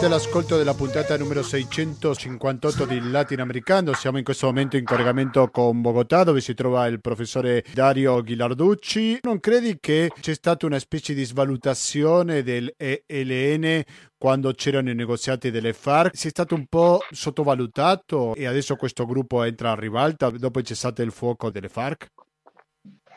[0.06, 3.92] Siete all'ascolto della puntata numero 658 di Latinoamericano.
[3.92, 9.18] Siamo in questo momento in collegamento con Bogotà, dove si trova il professore Dario Ghilarducci.
[9.22, 13.82] Non credi che c'è stata una specie di svalutazione del ELN
[14.16, 16.16] quando c'erano i negoziati delle FARC?
[16.16, 20.64] Si è stato un po' sottovalutato e adesso questo gruppo entra a ribalta dopo il
[20.64, 22.12] cessate il fuoco delle FARC?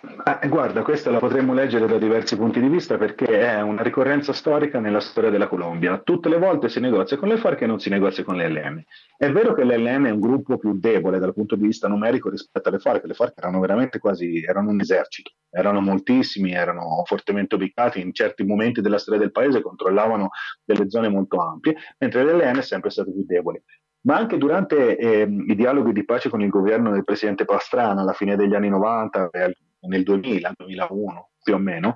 [0.01, 4.31] Eh, guarda, questa la potremmo leggere da diversi punti di vista perché è una ricorrenza
[4.31, 5.97] storica nella storia della Colombia.
[5.97, 8.81] Tutte le volte si negozia con le FARC e non si negozia con le LN.
[9.17, 12.69] È vero che l'LN è un gruppo più debole dal punto di vista numerico rispetto
[12.69, 17.99] alle FARC, le FARC erano veramente quasi, erano un esercito, erano moltissimi, erano fortemente ubicati
[17.99, 20.29] in certi momenti della storia del paese, controllavano
[20.63, 23.63] delle zone molto ampie, mentre l'LN è sempre stato più debole
[24.01, 28.13] ma anche durante eh, i dialoghi di pace con il governo del presidente Pastrana alla
[28.13, 29.41] fine degli anni 90 e
[29.81, 31.93] nel 2000, 2001 più o meno,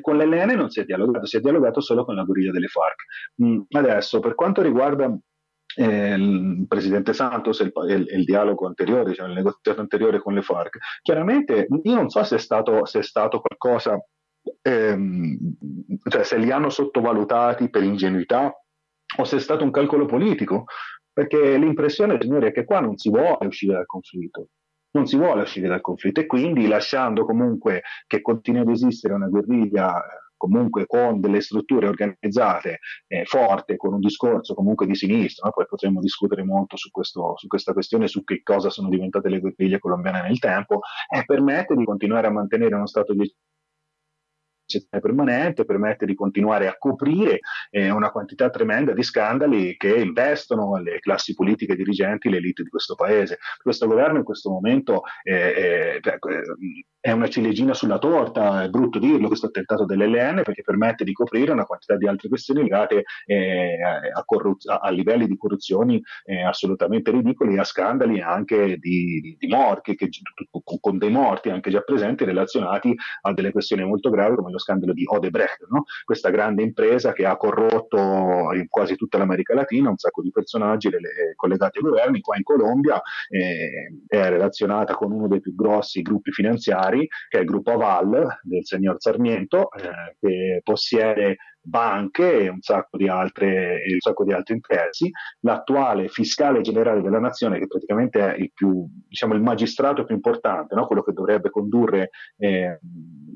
[0.00, 3.02] con l'LN non si è dialogato, si è dialogato solo con la guerriglia delle FARC.
[3.42, 5.14] Mm, adesso, per quanto riguarda
[5.76, 10.34] eh, il presidente Santos e il, il, il, dialogo anteriore, cioè il negoziato anteriore con
[10.34, 13.98] le FARC, chiaramente io non so se è stato, se è stato qualcosa,
[14.62, 15.38] ehm,
[16.08, 18.52] cioè se li hanno sottovalutati per ingenuità
[19.18, 20.64] o se è stato un calcolo politico,
[21.12, 24.48] perché l'impressione, signori, è che qua non si vuole uscire dal conflitto
[24.92, 29.28] non si vuole uscire dal conflitto e quindi lasciando comunque che continui ad esistere una
[29.28, 35.46] guerriglia eh, comunque con delle strutture organizzate eh, forte, con un discorso comunque di sinistra,
[35.46, 35.52] no?
[35.52, 39.38] poi potremmo discutere molto su, questo, su, questa questione, su che cosa sono diventate le
[39.38, 40.80] guerriglie colombiane nel tempo,
[41.14, 43.32] eh, permette di continuare a mantenere uno stato di
[44.88, 50.98] permanente, permette di continuare a coprire eh, una quantità tremenda di scandali che investono le
[51.00, 53.38] classi politiche dirigenti, le elite di questo paese.
[53.60, 56.00] Questo governo in questo momento eh, eh,
[57.02, 61.50] è una ciliegina sulla torta, è brutto dirlo questo attentato dell'LN perché permette di coprire
[61.50, 63.76] una quantità di altre questioni legate eh,
[64.14, 69.46] a, corruz- a, livelli di corruzioni eh, assolutamente ridicoli, a scandali anche di, di, di
[69.48, 70.08] morti, che,
[70.80, 74.92] con dei morti anche già presenti relazionati a delle questioni molto gravi come lo scandalo
[74.92, 75.84] di Odebrecht, no?
[76.04, 80.88] questa grande impresa che ha corrotto in quasi tutta l'America Latina un sacco di personaggi
[80.88, 86.02] le, collegati ai governi, qua in Colombia eh, è relazionata con uno dei più grossi
[86.02, 92.48] gruppi finanziari che è il gruppo Aval del signor Sarmiento, eh, che possiede banche e
[92.48, 97.66] un sacco di altre, un sacco di altri interessi, l'attuale fiscale generale della nazione, che
[97.66, 100.86] praticamente è il, più, diciamo, il magistrato più importante, no?
[100.86, 102.78] quello che dovrebbe condurre eh,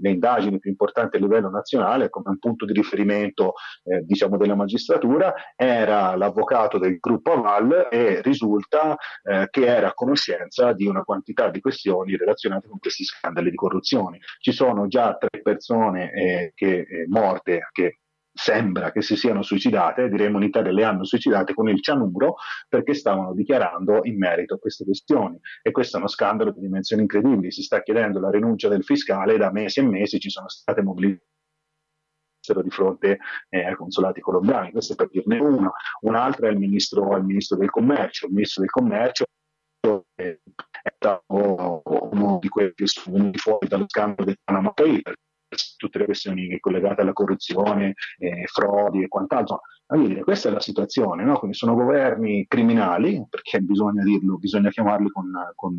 [0.00, 4.54] le indagini più importanti a livello nazionale, come un punto di riferimento eh, diciamo, della
[4.54, 11.02] magistratura, era l'avvocato del gruppo Aval e risulta eh, che era a conoscenza di una
[11.02, 14.18] quantità di questioni relazionate con questi scandali di corruzione.
[14.40, 18.00] Ci sono già tre persone eh, che, eh, morte che
[18.36, 22.36] sembra che si siano suicidate, diremmo in Italia le hanno suicidate con il cianuro
[22.68, 25.38] perché stavano dichiarando in merito a queste questioni.
[25.62, 29.38] E questo è uno scandalo di dimensioni incredibili, si sta chiedendo la rinuncia del fiscale
[29.38, 31.24] da mesi e mesi ci sono state mobilitazioni
[32.62, 33.18] di fronte
[33.48, 35.72] eh, ai consolati colombiani, questo è per dirne uno,
[36.02, 39.24] un'altra è il ministro, il ministro del commercio, il ministro del commercio
[40.14, 40.38] è
[40.94, 45.16] stato uno di quelli che sono venuti fuori dallo scandalo del Panama Papers
[45.76, 49.60] tutte le questioni collegate alla corruzione, eh, frodi e quant'altro.
[49.88, 51.38] Dire, questa è la situazione, no?
[51.38, 55.76] quindi sono governi criminali, perché bisogna dirlo, bisogna chiamarli con, con,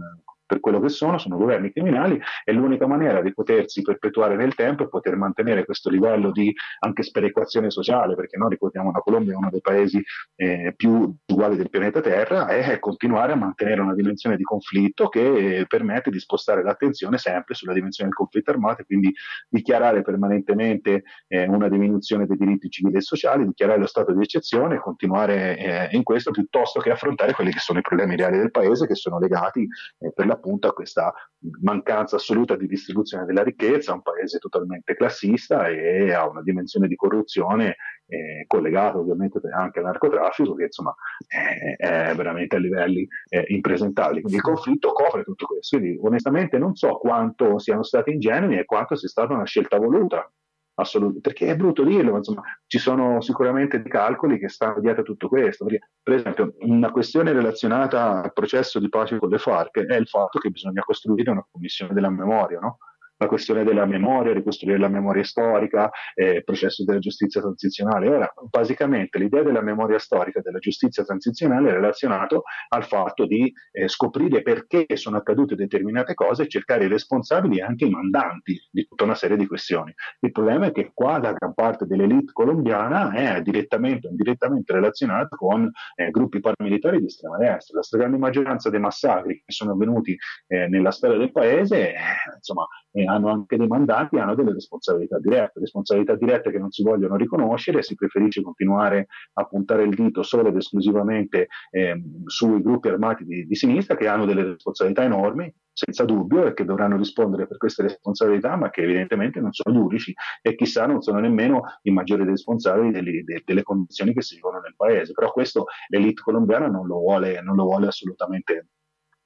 [0.48, 4.84] per quello che sono, sono governi criminali e l'unica maniera di potersi perpetuare nel tempo
[4.84, 9.36] è poter mantenere questo livello di anche sperequazione sociale, perché noi ricordiamo la Colombia è
[9.36, 10.02] uno dei paesi
[10.36, 15.60] eh, più uguali del pianeta Terra, e continuare a mantenere una dimensione di conflitto che
[15.60, 19.14] eh, permette di spostare l'attenzione sempre sulla dimensione del conflitto armato e quindi
[19.50, 24.76] dichiarare permanentemente eh, una diminuzione dei diritti civili e sociali, dichiarare lo stato di eccezione
[24.76, 28.52] e continuare eh, in questo piuttosto che affrontare quelli che sono i problemi reali del
[28.52, 29.68] paese che sono legati
[30.00, 31.13] eh, per l'appunto a questa
[31.62, 36.95] mancanza assoluta di distribuzione della ricchezza, un paese totalmente classista e a una dimensione di
[36.95, 37.76] corruzione
[38.08, 40.95] eh, collegata ovviamente anche al narcotraffico che insomma
[41.28, 44.21] è, è veramente a livelli eh, impresentabili.
[44.21, 45.78] Quindi il conflitto copre tutto questo.
[45.78, 50.32] Quindi onestamente non so quanto siano stati ingenui e quanto sia stata una scelta voluta
[50.80, 55.02] assolutamente, perché è brutto dirlo, ma insomma ci sono sicuramente dei calcoli che stanno dietro
[55.02, 55.66] a tutto questo.
[55.66, 60.08] Perché, per esempio, una questione relazionata al processo di pace con le FARC è il
[60.08, 62.78] fatto che bisogna costruire una commissione della memoria, no?
[63.17, 68.08] La questione della memoria, ricostruire la memoria storica, eh, il processo della giustizia transizionale.
[68.08, 73.88] Ora, basicamente l'idea della memoria storica della giustizia transizionale è relazionato al fatto di eh,
[73.88, 78.86] scoprire perché sono accadute determinate cose e cercare i responsabili e anche i mandanti di
[78.88, 79.93] tutta una serie di questioni.
[80.19, 85.36] Il problema è che qua la gran parte dell'elite colombiana è direttamente o indirettamente relazionata
[85.36, 87.77] con eh, gruppi paramilitari di estrema destra.
[87.77, 90.15] La stragrande maggioranza dei massacri che sono avvenuti
[90.47, 91.95] eh, nella storia del paese, eh,
[92.36, 92.67] insomma,
[92.98, 97.16] eh, hanno anche dei mandanti, hanno delle responsabilità dirette, responsabilità dirette che non si vogliono
[97.16, 103.24] riconoscere, si preferisce continuare a puntare il dito solo ed esclusivamente eh, sui gruppi armati
[103.24, 107.58] di, di sinistra che hanno delle responsabilità enormi, senza dubbio, e che dovranno rispondere per
[107.58, 112.24] queste responsabilità, ma che evidentemente non sono giudici e chissà non sono nemmeno i maggiori
[112.24, 115.14] responsabili delle, de, delle condizioni che si vivono nel paese.
[115.14, 118.70] Però questo l'elite colombiana non lo vuole, non lo vuole assolutamente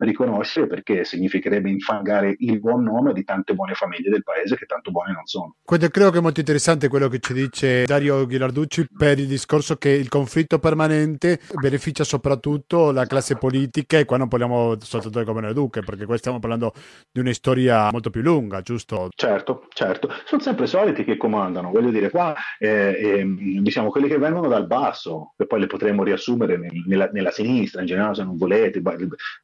[0.01, 4.91] riconoscere perché significherebbe infangare il buon nome di tante buone famiglie del paese che tanto
[4.91, 5.55] buone non sono.
[5.63, 9.75] Quindi credo che è molto interessante quello che ci dice Dario Ghilarducci per il discorso
[9.77, 15.25] che il conflitto permanente beneficia soprattutto la classe politica e qua non parliamo soltanto del
[15.25, 16.73] governo Duque perché qua stiamo parlando
[17.11, 19.09] di una storia molto più lunga, giusto?
[19.15, 20.09] Certo, certo.
[20.25, 24.47] Sono sempre i soliti che comandano, voglio dire qua eh, eh, diciamo quelli che vengono
[24.47, 28.81] dal basso, che poi le potremmo riassumere nella, nella sinistra in generale se non volete,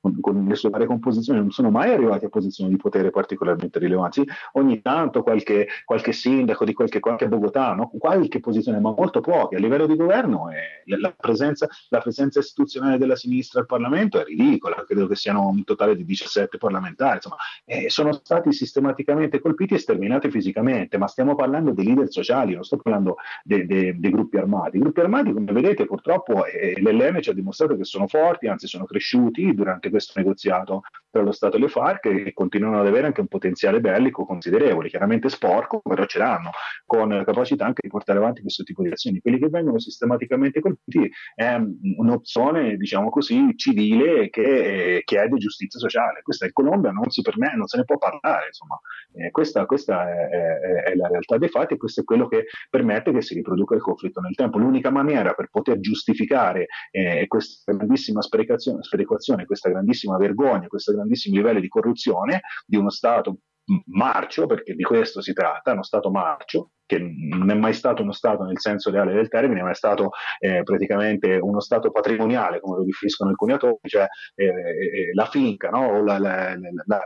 [0.01, 4.25] con le sue varie composizioni non sono mai arrivati a posizioni di potere particolarmente rilevanti.
[4.53, 7.89] Ogni tanto qualche, qualche sindaco di qualche, qualche Bogotà, no?
[7.97, 9.57] qualche posizione, ma molto poche.
[9.57, 14.23] A livello di governo eh, la, presenza, la, presenza, istituzionale della sinistra al Parlamento è
[14.23, 17.15] ridicola, credo che siano un totale di 17 parlamentari.
[17.15, 22.53] Insomma, eh, sono stati sistematicamente colpiti e sterminati fisicamente, ma stiamo parlando di leader sociali,
[22.53, 24.77] non sto parlando dei de, de gruppi armati.
[24.77, 28.67] I gruppi armati, come vedete, purtroppo eh, l'LN ci ha dimostrato che sono forti, anzi
[28.67, 32.85] sono cresciuti durante questo negoziato negoziato tra lo Stato e le FARC e continuano ad
[32.85, 36.51] avere anche un potenziale bellico considerevole, chiaramente sporco, però ce l'hanno,
[36.85, 39.19] con la capacità anche di portare avanti questo tipo di azioni.
[39.19, 41.57] Quelli che vengono sistematicamente colpiti è
[41.97, 46.21] un'opzione, diciamo così, civile che chiede giustizia sociale.
[46.21, 48.79] Questa in Colombia non si permette, non se ne può parlare, insomma.
[49.13, 52.45] Eh, questa, questa è, è, è, la realtà dei fatti e questo è quello che
[52.69, 54.59] permette che si riproduca il conflitto nel tempo.
[54.59, 61.61] L'unica maniera per poter giustificare eh, questa grandissima sperequazione, questa grandissima vergogna, questi grandissimi livelli
[61.61, 63.39] di corruzione di uno Stato
[63.87, 68.13] marcio, perché di questo si tratta, uno Stato marcio, che non è mai stato uno
[68.13, 72.77] Stato nel senso reale del termine, ma è stato eh, praticamente uno Stato patrimoniale, come
[72.77, 76.01] lo definiscono alcuni autori, cioè eh, eh la finca, no?
[76.03, 77.03] la, la, la,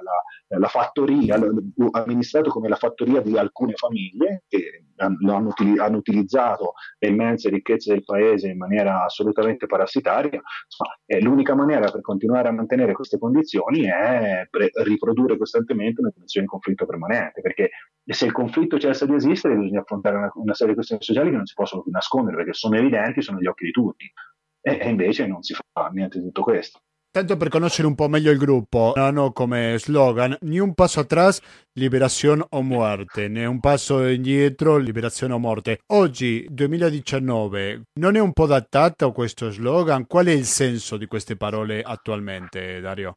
[0.48, 1.40] la, fattoria,
[1.92, 8.04] amministrato come la fattoria di alcune famiglie che hanno, hanno, utilizzato le immense ricchezze del
[8.04, 10.40] paese in maniera assolutamente parassitaria.
[10.40, 16.46] Insomma, l'unica maniera per continuare a mantenere queste condizioni è pre- riprodurre costantemente una condizione
[16.46, 17.70] di conflitto permanente, perché
[18.06, 21.38] se il conflitto cessa di esistere bisogna affrontare una, una, serie di questioni sociali che
[21.38, 24.12] non si possono più nascondere perché sono evidenti, sono agli occhi di tutti.
[24.62, 26.80] E, e invece non si fa niente di tutto questo.
[27.10, 31.42] Tanto per conoscere un po' meglio il gruppo, hanno come slogan ni un passo atrás,
[31.74, 35.80] liberazione o muerte, né un passo indietro, liberazione o morte.
[35.88, 40.08] Oggi, 2019, non è un po' datato questo slogan?
[40.08, 43.16] Qual è il senso di queste parole attualmente, Dario?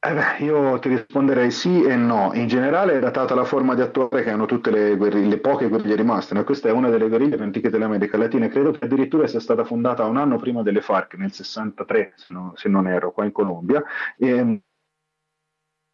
[0.00, 2.32] Eh beh, io ti risponderei sì e no.
[2.34, 5.68] In generale è datata la forma di attore che hanno tutte le, guerriglie, le poche
[5.68, 6.34] guerriglie rimaste.
[6.34, 6.44] No?
[6.44, 8.46] Questa è una delle guerriglie più antiche dell'America Latina.
[8.48, 12.52] Credo che addirittura sia stata fondata un anno prima delle FARC, nel 63, se, no,
[12.54, 13.82] se non ero, qua in Colombia.
[14.16, 14.60] E,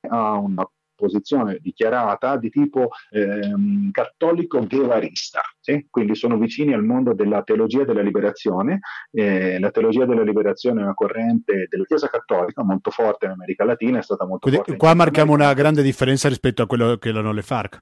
[0.08, 5.87] ha una posizione dichiarata di tipo ehm, cattolico guevarista, sì?
[5.90, 8.80] quindi sono vicini al mondo della teologia della liberazione.
[9.11, 13.64] Eh, la teologia della liberazione è una corrente della Chiesa Cattolica molto forte in America
[13.64, 14.76] Latina, è stata molto quindi, forte.
[14.76, 17.78] Qua marchiamo una grande differenza rispetto a quello che erano le FARC.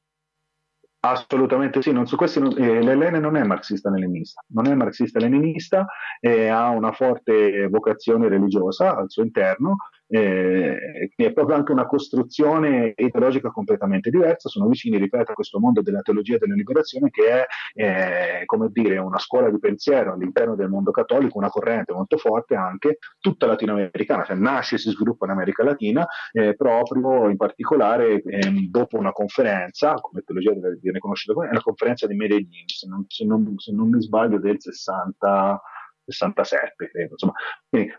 [1.04, 5.84] Assolutamente sì, non su questi, eh, l'Elene non è marxista-leninista, non è marxista-leninista,
[6.20, 9.74] eh, ha una forte vocazione religiosa al suo interno,
[10.14, 15.80] eh, è proprio anche una costruzione ideologica completamente diversa, sono vicini, ripeto, a questo mondo
[15.80, 20.68] della teologia della liberazione che è, eh, come dire, una scuola di pensiero all'interno del
[20.68, 25.30] mondo cattolico, una corrente molto forte anche, tutta latinoamericana, cioè nasce e si sviluppa in
[25.30, 31.50] America Latina, eh, proprio in particolare ehm, dopo una conferenza, come teologia viene conosciuta come,
[31.50, 35.62] la conferenza di Medellin, se non, se non, se non mi sbaglio del 60
[36.04, 37.10] 67, credo.
[37.12, 37.32] Insomma,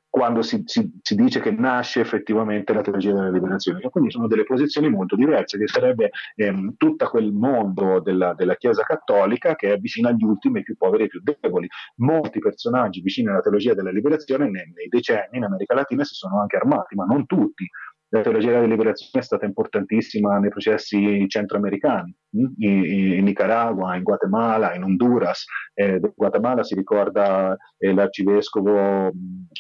[0.09, 3.79] quando si, si, si, dice che nasce effettivamente la teologia della liberazione.
[3.89, 8.83] Quindi sono delle posizioni molto diverse, che sarebbe ehm, tutto quel mondo della, della, Chiesa
[8.83, 11.67] cattolica che è vicino agli ultimi, i più poveri e più deboli.
[11.97, 16.39] Molti personaggi vicini alla teologia della liberazione nei, nei decenni in America Latina si sono
[16.39, 17.67] anche armati, ma non tutti
[18.13, 22.45] la teologia della liberazione è stata importantissima nei processi centroamericani, hm?
[22.57, 22.83] in,
[23.13, 25.45] in Nicaragua, in Guatemala, in Honduras.
[25.73, 29.11] Eh, in Guatemala si ricorda eh, l'arcivescovo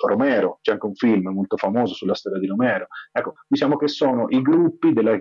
[0.05, 2.85] Romero, c'è anche un film molto famoso sulla storia di Romero.
[3.11, 5.17] Ecco, diciamo che sono i gruppi della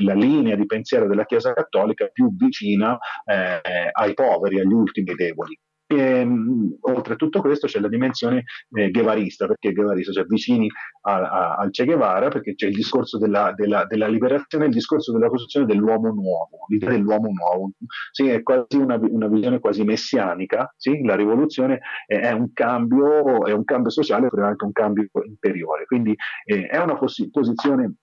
[0.00, 5.56] la linea di pensiero della Chiesa cattolica più vicina eh, ai poveri, agli ultimi deboli.
[5.92, 10.68] E, ehm, oltre a tutto questo c'è la dimensione eh, guevarista, perché guevarista, cioè vicini
[11.02, 15.12] a, a, al Che Guevara, perché c'è il discorso della, della, della, liberazione, il discorso
[15.12, 17.72] della costruzione dell'uomo nuovo, l'idea dell'uomo nuovo.
[18.10, 21.02] Sì, è quasi una, una visione quasi messianica, sì?
[21.02, 25.08] la rivoluzione è, è, un cambio, è un cambio sociale, però è anche un cambio
[25.26, 25.84] interiore.
[25.84, 26.14] Quindi
[26.44, 27.96] eh, è una posi- posizione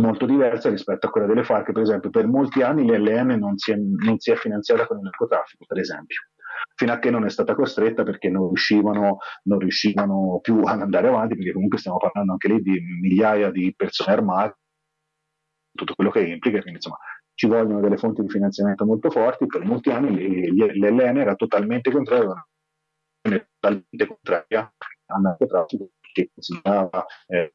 [0.00, 3.72] molto diversa rispetto a quella delle FARC, per esempio per molti anni l'LN non si
[3.72, 6.18] è, non si è finanziata con il narcotraffico, per esempio
[6.82, 11.06] fino a che non è stata costretta perché non riuscivano, non riuscivano più ad andare
[11.06, 14.58] avanti, perché comunque stiamo parlando anche lì di migliaia di persone armate,
[15.72, 16.98] tutto quello che implica, quindi insomma
[17.34, 22.44] ci vogliono delle fonti di finanziamento molto forti, per molti anni l'LN era totalmente contraria,
[23.22, 24.74] totalmente contraria
[25.06, 25.36] al
[26.12, 27.52] che considerava eh,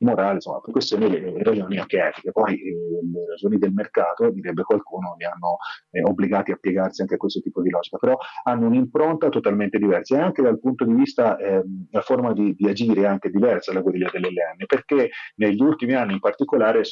[0.00, 2.32] morali, insomma, per questioni e ragioni anche etiche.
[2.32, 2.74] Poi eh,
[3.12, 5.58] le ragioni del mercato, direbbe qualcuno, li hanno
[5.90, 10.16] eh, obbligati a piegarsi anche a questo tipo di logica, però hanno un'impronta totalmente diversa
[10.16, 13.72] e anche dal punto di vista ehm, la forma di, di, agire è anche diversa
[13.72, 16.82] la guerriglia dell'LN, perché negli ultimi anni in particolare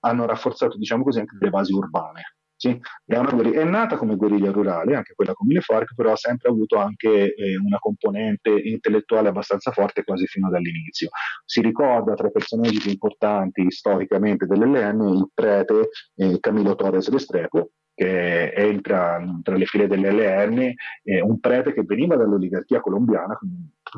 [0.00, 2.22] hanno rafforzato, diciamo così, anche le basi urbane.
[2.60, 6.50] Sì, guerriglia, è, nata come guerriglia rurale, anche quella come le FARC, però ha sempre
[6.50, 11.08] avuto anche eh, una componente intellettuale abbastanza forte quasi fino dall'inizio.
[11.44, 17.70] Si ricorda tra i personaggi più importanti storicamente dell'LN il prete eh, Camilo Torres Restrepo,
[17.98, 20.72] che entra tra le file dell'LN,
[21.02, 23.36] eh, un prete che veniva dall'oligarchia colombiana,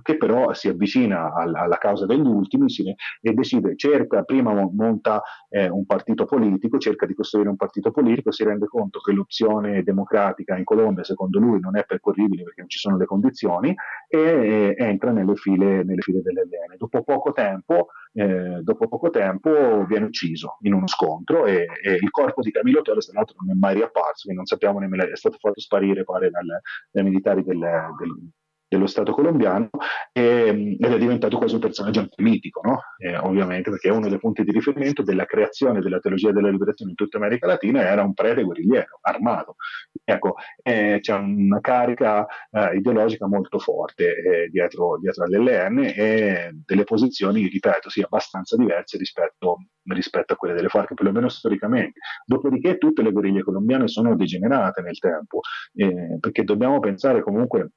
[0.03, 5.21] che però si avvicina alla, alla causa degli ultimi si, e decide, cerca, prima monta
[5.51, 9.83] eh, un partito politico, cerca di costruire un partito politico, si rende conto che l'opzione
[9.83, 13.75] democratica in Colombia secondo lui non è percorribile perché non ci sono le condizioni
[14.09, 16.77] e eh, entra nelle file, nelle file dell'LN.
[16.79, 22.11] Dopo poco tempo eh, dopo poco tempo viene ucciso in uno scontro e, e il
[22.11, 25.17] corpo di Camillo Torres tra l'altro non è mai riapparso, quindi non sappiamo nemmeno, è
[25.17, 26.47] stato fatto sparire pare dal,
[26.91, 28.31] dai militari del, del,
[28.71, 29.69] dello Stato colombiano
[30.13, 32.81] e, ed è diventato quasi un personaggio anche mitico, no?
[32.99, 36.97] eh, ovviamente perché uno dei punti di riferimento della creazione della teologia della liberazione in
[36.97, 39.57] tutta America Latina era un prete guerrigliero, armato.
[40.05, 46.85] Ecco, eh, c'è una carica eh, ideologica molto forte eh, dietro, dietro all'LN e delle
[46.85, 51.99] posizioni, ripeto, sì, abbastanza diverse rispetto, rispetto a quelle delle FARC, perlomeno storicamente.
[52.25, 55.41] Dopodiché tutte le guerriglie colombiane sono degenerate nel tempo,
[55.75, 57.71] eh, perché dobbiamo pensare comunque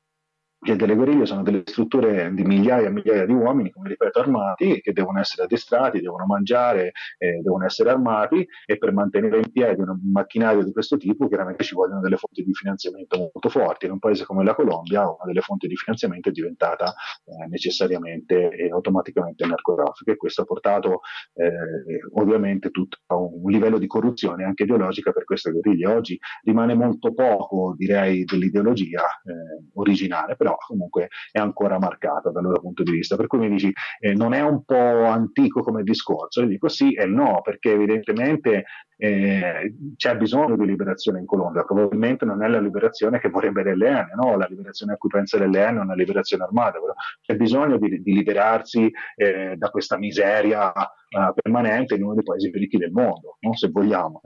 [0.64, 4.80] che delle guerriglie sono delle strutture di migliaia e migliaia di uomini, come ripeto, armati,
[4.82, 9.82] che devono essere addestrati, devono mangiare, eh, devono essere armati e per mantenere in piedi
[9.82, 13.86] un macchinario di questo tipo chiaramente ci vogliono delle fonti di finanziamento molto forti.
[13.86, 16.94] In un paese come la Colombia una delle fonti di finanziamento è diventata
[17.26, 21.02] eh, necessariamente e automaticamente il narcotraffico e questo ha portato
[21.34, 25.88] eh, ovviamente tutto a un livello di corruzione anche ideologica per queste guerriglie.
[25.88, 32.60] Oggi rimane molto poco, direi, dell'ideologia eh, originale, però comunque è ancora marcata dal loro
[32.60, 33.16] punto di vista.
[33.16, 36.42] Per cui mi dici, eh, non è un po' antico come discorso?
[36.42, 38.66] Io dico sì e no, perché evidentemente
[38.98, 44.12] eh, c'è bisogno di liberazione in Colombia, probabilmente non è la liberazione che vorrebbe l'LN,
[44.16, 44.38] no?
[44.38, 48.14] la liberazione a cui pensa l'LN è una liberazione armata, però c'è bisogno di, di
[48.14, 50.72] liberarsi eh, da questa miseria
[51.14, 53.56] uh, permanente in uno dei paesi più ricchi del mondo, no?
[53.56, 54.22] se vogliamo.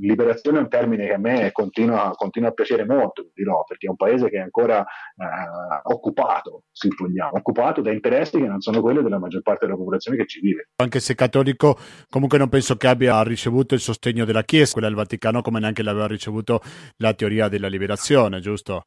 [0.00, 3.90] liberazione è un termine che a me continua, continua, a piacere molto, dirò, perché è
[3.90, 8.80] un paese che è ancora uh, occupato, se vogliamo, occupato da interessi che non sono
[8.80, 10.68] quelli della maggior parte della popolazione che ci vive.
[10.76, 11.76] Anche se cattolico,
[12.08, 15.82] comunque non penso che abbia ricevuto il sostegno della Chiesa, quella del Vaticano, come neanche
[15.82, 16.60] l'aveva ricevuto
[16.98, 18.82] la teoria della liberazione, giusto?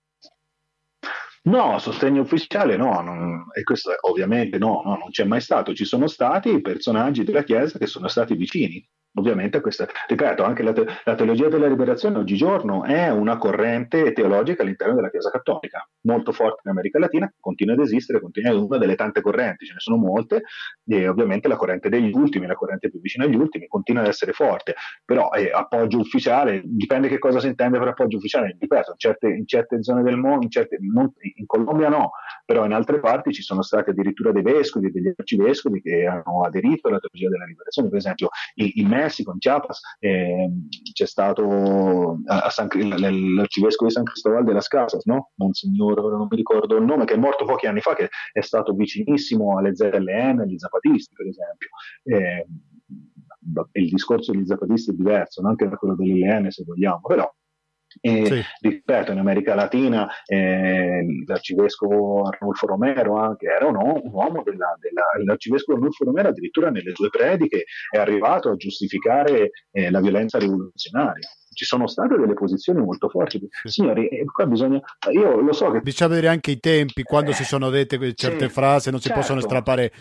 [1.46, 5.74] No, sostegno ufficiale no, non, e questo ovviamente no, no, non c'è mai stato.
[5.74, 8.84] Ci sono stati personaggi della Chiesa che sono stati vicini
[9.16, 14.64] ovviamente questa, ripeto, anche la, te- la, teologia della liberazione oggigiorno è una corrente teologica
[14.64, 18.78] all'interno della Chiesa Cattolica, molto forte in America Latina, continua ad esistere, continua, è una
[18.78, 20.44] delle tante correnti, ce ne sono molte,
[20.86, 24.34] e ovviamente la corrente degli ultimi, la corrente più vicina agli ultimi, continua ad essere
[24.34, 28.98] forte, però eh, appoggio ufficiale, dipende che cosa si intende per appoggio ufficiale, ripeto, in
[28.98, 32.12] certe, in certe zone del mondo, in, certe, non, in Colombia no,
[32.46, 36.88] però in altre parti ci sono stati addirittura dei vescovi, degli arcivescovi che hanno aderito
[36.90, 40.50] alla teologia della liberazione, per esempio il, il Messico, in Chiapas, eh,
[40.94, 45.32] c'è stato San, l'arcivescovo di San Cristobal de las Casas, no?
[45.36, 48.74] Monsignor, non mi ricordo il nome, che è morto pochi anni fa, che è stato
[48.74, 51.70] vicinissimo alle ZLN, agli zapatisti, per esempio.
[52.04, 52.48] Eh,
[53.74, 57.32] il discorso degli zapatisti è diverso, non anche da quello dell'LN se vogliamo, però
[58.02, 58.42] e, sì.
[58.62, 65.04] Ripeto, in America Latina eh, l'arcivescovo Arnulfo Romero anche era un, un uomo della, della,
[65.24, 71.28] l'arcivescovo Arnulfo Romero addirittura nelle sue prediche è arrivato a giustificare eh, la violenza rivoluzionaria
[71.56, 73.40] ci sono state delle posizioni molto forti.
[73.64, 74.80] Signori, eh, qua bisogna.
[75.12, 75.80] Io lo so che.
[75.80, 79.08] Bisogna vedere anche i tempi, quando eh, si sono dette certe sì, frasi, non si
[79.08, 79.22] certo.
[79.22, 79.92] possono strappare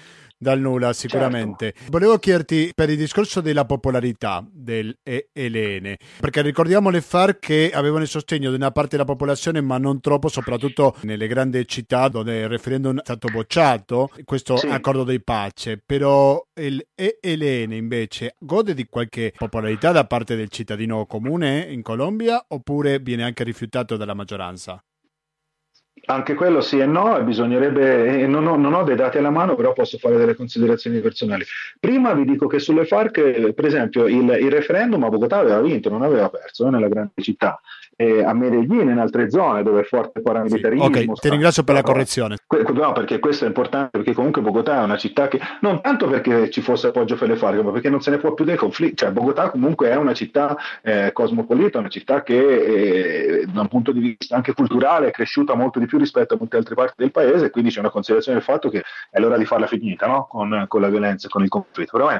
[0.45, 1.73] dal nulla sicuramente.
[1.75, 1.91] Certo.
[1.91, 8.03] Volevo chiederti per il discorso della popolarità del Elene, perché ricordiamo le FARC che avevano
[8.03, 12.41] il sostegno di una parte della popolazione ma non troppo, soprattutto nelle grandi città dove
[12.41, 14.67] il referendum è stato bocciato, questo sì.
[14.67, 21.07] accordo di pace, però il Elene invece gode di qualche popolarità da parte del cittadino
[21.07, 24.83] comune in Colombia oppure viene anche rifiutato dalla maggioranza?
[26.07, 29.73] Anche quello sì e no, bisognerebbe, non, ho, non, ho, dei dati alla mano, però
[29.73, 31.45] posso fare delle considerazioni personali.
[31.81, 35.89] Prima vi dico che sulle FARC, per esempio, il, il referendum a Bogotà aveva vinto,
[35.89, 37.59] non aveva perso eh, nella grande città
[37.97, 40.95] eh, a Medellin e in altre zone dove è forte il paramilitarismo.
[40.95, 41.07] Sì.
[41.09, 42.37] Ok, ti ringrazio per la correzione.
[42.73, 46.51] No, perché questo è importante, perché comunque Bogotà è una città che, non tanto perché
[46.51, 48.97] ci fosse appoggio per le FARC, ma perché non se ne può più dei conflitti.
[48.97, 53.93] Cioè, Bogotà comunque è una città eh, cosmopolita, una città che eh, da un punto
[53.93, 57.11] di vista anche culturale è cresciuta molto di più rispetto a molte altre parti del
[57.11, 60.27] paese, quindi c'è una considerazione del fatto che è l'ora di farla finita no?
[60.29, 61.97] con, con, la violenza e con il conflitto.
[61.97, 62.11] Però,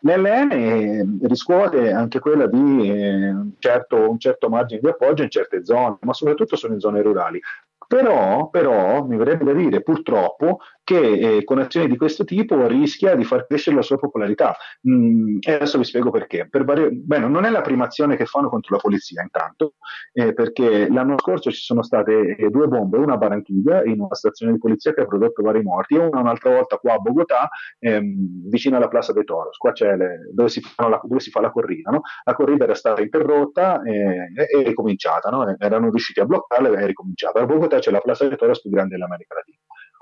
[0.00, 5.30] l'LN eh, riscuote anche quella di eh, un certo, un certo margine di appoggio in
[5.30, 7.40] certe zone, ma soprattutto sono in zone rurali.
[7.86, 13.16] Però, però, mi verrebbe da dire purtroppo che eh, con azioni di questo tipo rischia
[13.16, 14.54] di far crescere la sua popolarità.
[14.88, 16.46] Mm, e adesso vi spiego perché.
[16.48, 16.90] Per varie...
[16.90, 19.74] Beh, non è la prima azione che fanno contro la polizia, intanto,
[20.12, 24.14] eh, perché l'anno scorso ci sono state eh, due bombe, una a Barranquilla, in una
[24.14, 27.48] stazione di polizia che ha prodotto vari morti, e una un'altra volta qua a Bogotà,
[27.78, 30.30] ehm, vicino alla Plaza dei Toros, qua c'è le...
[30.32, 31.00] dove, si la...
[31.02, 31.90] dove, si fa la corrida.
[31.90, 32.02] No?
[32.24, 35.56] La corrida era stata interrotta eh, e ricominciata, no?
[35.58, 37.40] erano riusciti a bloccarla e è ricominciata.
[37.40, 39.53] A Bogotà c'è la Plaza dei Toros più grande dell'America Latina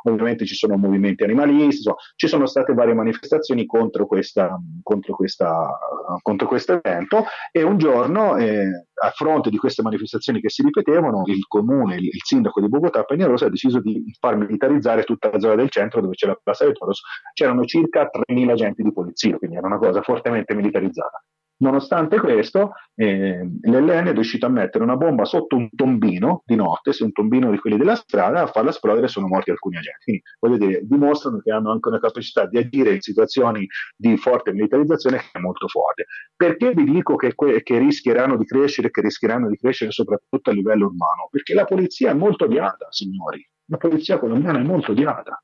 [0.05, 5.79] ovviamente ci sono movimenti animalisti, insomma, ci sono state varie manifestazioni contro, questa, contro, questa,
[6.23, 11.23] contro questo evento e un giorno eh, a fronte di queste manifestazioni che si ripetevano
[11.27, 15.41] il comune, il, il sindaco di Bogotà, Peñarosa, ha deciso di far militarizzare tutta la
[15.41, 17.01] zona del centro dove c'è la Plaza de Toros,
[17.35, 21.23] c'erano circa 3.000 agenti di polizia, quindi era una cosa fortemente militarizzata.
[21.63, 26.93] Nonostante questo, eh, l'LN è riuscito a mettere una bomba sotto un tombino di notte,
[26.93, 30.01] se un tombino di quelli della strada, a farla esplodere e sono morti alcuni agenti.
[30.03, 33.65] Quindi, voglio dire, dimostrano che hanno anche una capacità di agire in situazioni
[33.97, 36.07] di forte militarizzazione che è molto forte.
[36.35, 40.53] Perché vi dico che, que- che rischieranno di crescere, che rischieranno di crescere soprattutto a
[40.53, 41.29] livello urbano?
[41.31, 43.41] Perché la polizia è molto odiata, signori.
[43.67, 45.41] La polizia colombiana è molto odiata.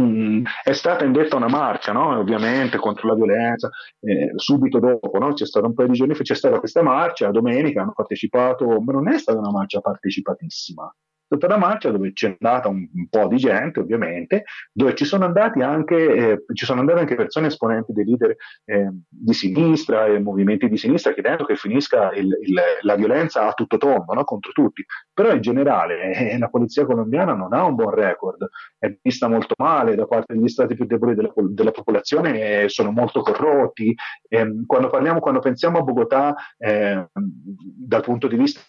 [0.00, 2.18] Mm, è stata indetta una marcia, no?
[2.18, 3.68] ovviamente, contro la violenza,
[4.00, 5.32] eh, subito dopo, no?
[5.34, 8.92] c'è stata un paio di giorni fa, c'è stata questa marcia, domenica hanno partecipato, ma
[8.92, 10.94] non è stata una marcia partecipatissima,
[11.30, 15.32] tutta la marcia dove c'è andata un, un, po' di gente ovviamente, dove ci sono
[15.32, 20.68] anche, eh, ci sono andate anche persone esponenti dei leader eh, di sinistra e movimenti
[20.68, 24.24] di sinistra chiedendo che finisca il, il, la violenza a tutto tondo no?
[24.24, 24.84] contro tutti.
[25.14, 29.54] Però in generale eh, la polizia colombiana non ha un buon record, è vista molto
[29.56, 33.94] male da parte degli stati più deboli della, della popolazione, sono molto corrotti.
[34.28, 38.60] Ehm, quando parliamo, quando pensiamo a Bogotà eh, dal punto di vista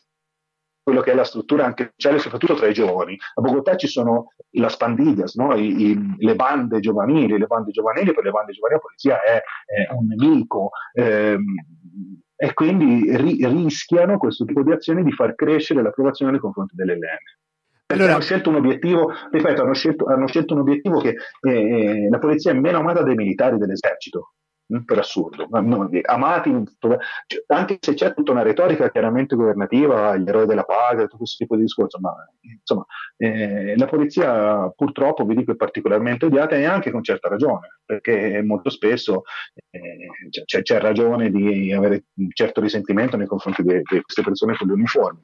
[0.83, 3.17] quello che è la struttura anche sociale, soprattutto tra i giovani.
[3.35, 5.55] A Bogotà ci sono le spandillas, no?
[5.55, 9.35] I, i, le bande giovanili, le bande giovanili, per le bande giovanili la polizia è,
[9.65, 10.71] è un nemico.
[10.93, 11.43] Ehm,
[12.35, 17.17] e quindi ri- rischiano questo tipo di azioni di far crescere l'approvazione nei confronti dell'LN.
[17.85, 21.51] Perché allora, hanno scelto un obiettivo, ripeto, hanno scelto, hanno scelto un obiettivo che eh,
[21.51, 24.33] eh la polizia è meno amata dei militari dell'esercito
[24.85, 26.01] per assurdo, amati,
[26.79, 31.43] cioè, anche se c'è tutta una retorica chiaramente governativa, gli eroi della paga, tutto questo
[31.43, 32.85] tipo di discorso, ma insomma,
[33.17, 38.41] eh, la polizia purtroppo vi dico è particolarmente odiata e anche con certa ragione, perché
[38.41, 39.23] molto spesso
[39.69, 44.55] eh, c'è, c'è, ragione di avere un certo risentimento nei confronti di, di queste persone
[44.55, 45.21] con gli uniformi.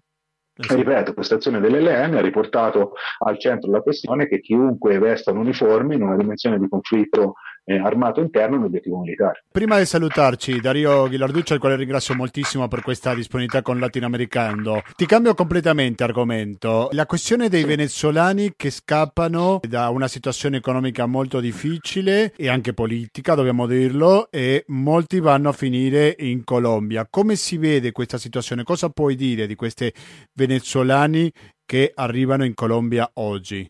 [0.60, 0.76] Sì.
[0.76, 5.94] Ripeto, questa azione dell'LN ha riportato al centro la questione che chiunque vesta un uniforme
[5.94, 7.36] in una dimensione di conflitto
[7.70, 9.44] eh, armato interno è un obiettivo militare.
[9.52, 15.06] Prima di salutarci, Dario Ghilarduccio, al quale ringrazio moltissimo per questa disponibilità con Latinoamericano, ti
[15.06, 16.88] cambio completamente argomento.
[16.94, 23.36] La questione dei venezuelani che scappano da una situazione economica molto difficile e anche politica,
[23.36, 27.06] dobbiamo dirlo, e molti vanno a finire in Colombia.
[27.10, 28.64] Come si vede questa situazione?
[28.64, 29.92] Cosa puoi dire di questi
[30.34, 31.30] venezuelani
[31.66, 33.70] che arrivano in Colombia oggi?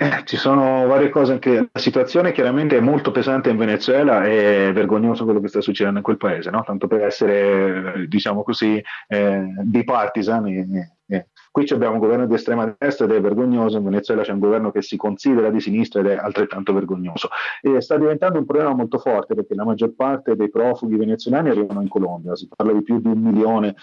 [0.00, 1.70] Eh, ci sono varie cose anche.
[1.72, 5.98] La situazione chiaramente è molto pesante in Venezuela e è vergognoso quello che sta succedendo
[5.98, 6.62] in quel paese, no?
[6.62, 10.46] tanto per essere, diciamo così, eh, bipartisan.
[10.46, 10.97] E,
[11.58, 14.70] Qui abbiamo un governo di estrema destra ed è vergognoso, in Venezuela c'è un governo
[14.70, 17.30] che si considera di sinistra ed è altrettanto vergognoso.
[17.60, 21.80] E sta diventando un problema molto forte perché la maggior parte dei profughi venezuelani arrivano
[21.80, 23.74] in Colombia, si parla di più di un milione,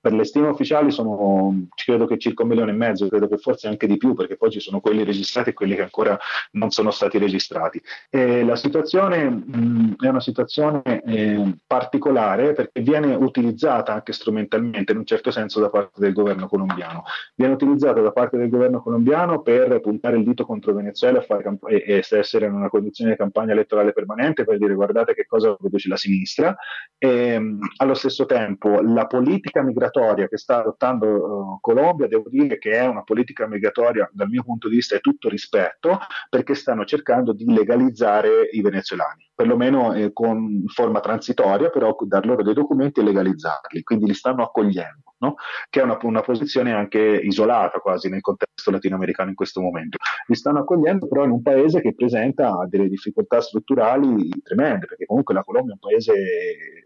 [0.00, 3.66] per le stime ufficiali sono credo che circa un milione e mezzo, credo che forse
[3.66, 6.16] anche di più perché poi ci sono quelli registrati e quelli che ancora
[6.52, 7.82] non sono stati registrati.
[8.10, 14.98] E la situazione mh, è una situazione eh, particolare perché viene utilizzata anche strumentalmente in
[14.98, 19.42] un certo senso da parte del governo colombiano viene utilizzato da parte del governo colombiano
[19.42, 23.52] per puntare il dito contro Venezuela camp- e, e, essere in una condizione di campagna
[23.52, 26.56] elettorale permanente per dire guardate che cosa produce la sinistra.
[26.96, 32.58] E, ehm, allo stesso tempo la politica migratoria che sta adottando uh, Colombia, devo dire
[32.58, 35.98] che è una politica migratoria dal mio punto di vista è tutto rispetto
[36.28, 42.42] perché stanno cercando di legalizzare i venezuelani, perlomeno eh, con forma transitoria, però dar loro
[42.42, 45.34] dei documenti e legalizzarli, quindi li stanno accogliendo no?
[45.68, 49.98] che è una, una, posizione anche isolata quasi nel contesto latinoamericano in questo momento.
[50.26, 55.34] Li stanno accogliendo però in un paese che presenta delle difficoltà strutturali tremende, perché comunque
[55.34, 56.14] la Colombia è un paese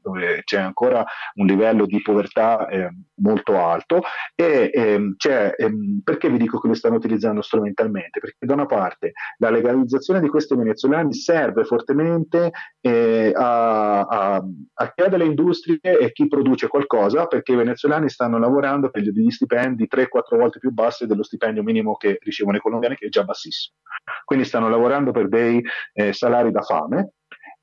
[0.02, 1.04] dove c'è ancora
[1.34, 4.02] un livello di povertà eh, molto alto
[4.34, 5.14] e ehm,
[5.56, 8.20] ehm, perché vi dico che li stanno utilizzando strumentalmente?
[8.20, 14.92] Perché da una parte la legalizzazione di questi venezuelani serve fortemente eh, a, a, a
[14.92, 19.02] chi ha delle industrie e chi produce qualcosa, perché i venezuelani stanno stanno lavorando per
[19.02, 23.08] degli stipendi 3-4 volte più bassi dello stipendio minimo che ricevono i colombiani, che è
[23.08, 23.78] già bassissimo.
[24.24, 25.60] Quindi stanno lavorando per dei
[25.92, 27.14] eh, salari da fame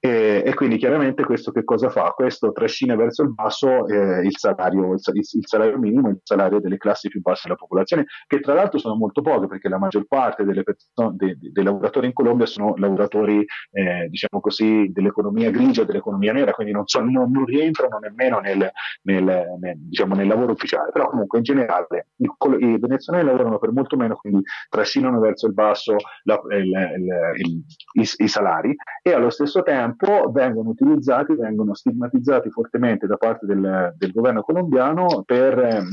[0.01, 2.13] e, e, quindi chiaramente questo che cosa fa?
[2.15, 6.77] Questo trascina verso il basso eh, il, salario, il, il, salario, minimo, il salario delle
[6.77, 10.45] classi più basse della popolazione, che tra l'altro sono molto poche perché la maggior parte
[10.45, 16.53] persone, dei, dei lavoratori in Colombia sono lavoratori, eh, diciamo così, dell'economia grigia, dell'economia nera,
[16.53, 18.71] quindi non, so, non, non rientrano nemmeno nel,
[19.01, 19.23] nel,
[19.59, 22.29] nel, diciamo, nel, lavoro ufficiale, però comunque in generale i,
[22.59, 26.39] i venezuelani lavorano per molto meno, quindi trascinano verso il basso la,
[27.35, 33.45] i, i salari e allo stesso tempo tempo vengono utilizzati, vengono stigmatizzati fortemente da parte
[33.45, 35.87] del, del governo colombiano per ehm,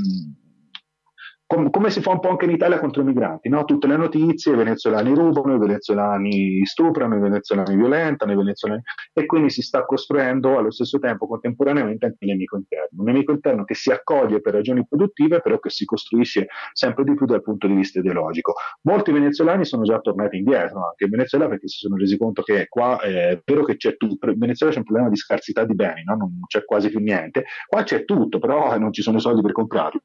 [1.47, 3.65] com- come si fa un po' anche in Italia contro i migranti, no?
[3.65, 8.83] tutte le notizie, i venezuelani rubano, i venezuelani stuprano, i venezuelani violentano, i venezuelani...
[9.13, 13.33] e quindi si sta costruendo allo stesso tempo contemporaneamente anche il nemico interno, un nemico
[13.33, 17.43] interno che si accoglie per ragioni produttive, però che si costruisce sempre di più dal
[17.43, 18.55] punto di vista ideologico.
[18.83, 22.67] Molti venezuelani sono già tornati indietro anche in Venezuela perché si sono resi conto che
[22.69, 26.03] qua è vero che c'è tutto, in Venezuela c'è un problema di scarsità di beni,
[26.05, 26.17] no?
[26.17, 30.03] non c'è quasi più niente, qua c'è tutto, però non ci sono soldi per comprarlo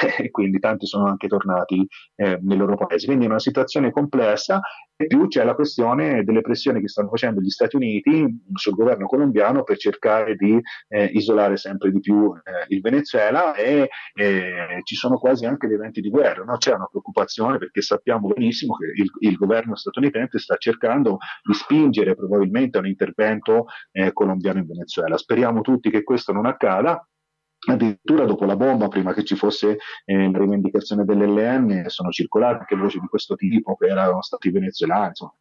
[0.18, 3.06] e quindi tanti migranti sono anche tornati eh, nei loro paesi.
[3.06, 4.60] Quindi è una situazione complessa
[4.96, 9.06] e più c'è la questione delle pressioni che stanno facendo gli Stati Uniti sul governo
[9.06, 10.58] colombiano per cercare di
[10.88, 15.76] eh, isolare sempre di più eh, il Venezuela e eh, ci sono quasi anche dei
[15.76, 16.44] eventi di guerra.
[16.44, 16.56] No?
[16.56, 22.14] C'è una preoccupazione perché sappiamo benissimo che il, il, governo statunitense sta cercando di spingere
[22.14, 25.16] probabilmente un intervento eh, colombiano in Venezuela.
[25.16, 27.02] Speriamo tutti che questo non accada
[27.68, 32.98] Addirittura dopo la bomba, prima che ci fosse eh, rivendicazione dell'LN, sono circolate anche voci
[32.98, 35.08] di questo tipo che erano stati venezuelani.
[35.08, 35.34] Insomma.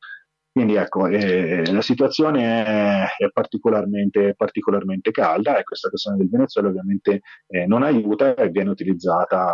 [0.52, 6.68] Quindi ecco, eh, la situazione è, è particolarmente, particolarmente, calda e questa questione del Venezuela
[6.68, 9.54] ovviamente eh, non aiuta e viene utilizzata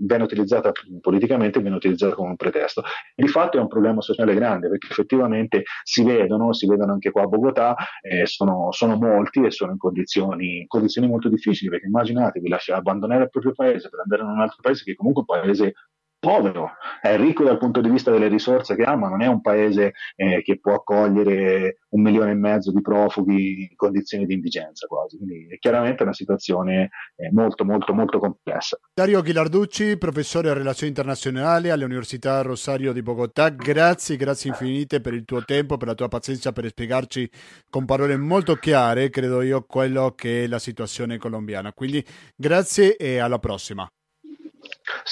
[0.00, 2.82] viene utilizzata politicamente, viene utilizzata come un pretesto.
[3.14, 7.22] Di fatto è un problema sociale grande perché effettivamente si vedono, si vedono anche qua
[7.22, 12.48] a Bogotà, eh, sono, sono, molti e sono in condizioni, condizioni molto difficili perché immaginatevi
[12.48, 15.42] lasciare abbandonare il proprio paese per andare in un altro paese che comunque è un
[15.42, 15.74] paese
[16.20, 19.40] povero, è ricco dal punto di vista delle risorse che ha, ma non è un
[19.40, 24.86] paese eh, che può accogliere un milione e mezzo di profughi in condizioni di indigenza
[24.86, 25.16] quasi.
[25.16, 28.78] Quindi è chiaramente una situazione eh, molto, molto, molto complessa.
[28.92, 35.24] Dario Ghilarducci, professore di relazioni internazionali all'Università Rosario di Bogotà, grazie, grazie infinite per il
[35.24, 37.28] tuo tempo, per la tua pazienza, per spiegarci
[37.70, 41.72] con parole molto chiare, credo io, quello che è la situazione colombiana.
[41.72, 42.04] Quindi
[42.36, 43.90] grazie e alla prossima.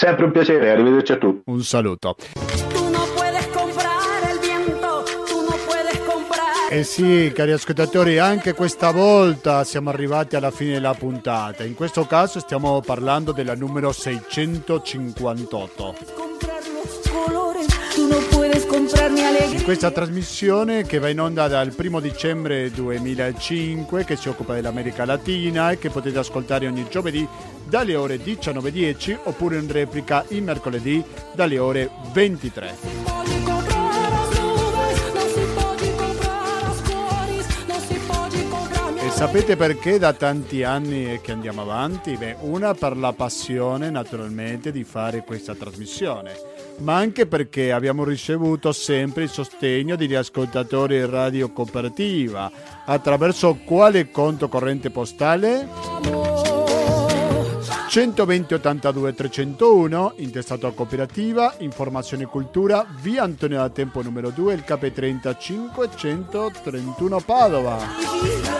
[0.00, 1.50] Sempre un piacere, arrivederci a tutti.
[1.50, 2.14] Un saluto.
[6.70, 11.64] Eh sì, cari ascoltatori, anche questa volta siamo arrivati alla fine della puntata.
[11.64, 15.96] In questo caso stiamo parlando della numero 658.
[19.50, 25.04] In questa trasmissione che va in onda dal 1 dicembre 2005, che si occupa dell'America
[25.04, 31.04] Latina e che potete ascoltare ogni giovedì dalle ore 19.10 oppure in replica il mercoledì
[31.34, 33.08] dalle ore 23.
[39.18, 42.16] sapete perché da tanti anni che andiamo avanti?
[42.16, 46.34] Beh, una per la passione naturalmente di fare questa trasmissione,
[46.82, 52.48] ma anche perché abbiamo ricevuto sempre il sostegno degli ascoltatori Radio Cooperativa.
[52.84, 56.17] Attraverso quale conto corrente postale?
[57.98, 64.54] 120 82 301, intestato a cooperativa, informazione e cultura, via Antonio da Tempo numero 2,
[64.54, 68.57] il KP30 531 Padova.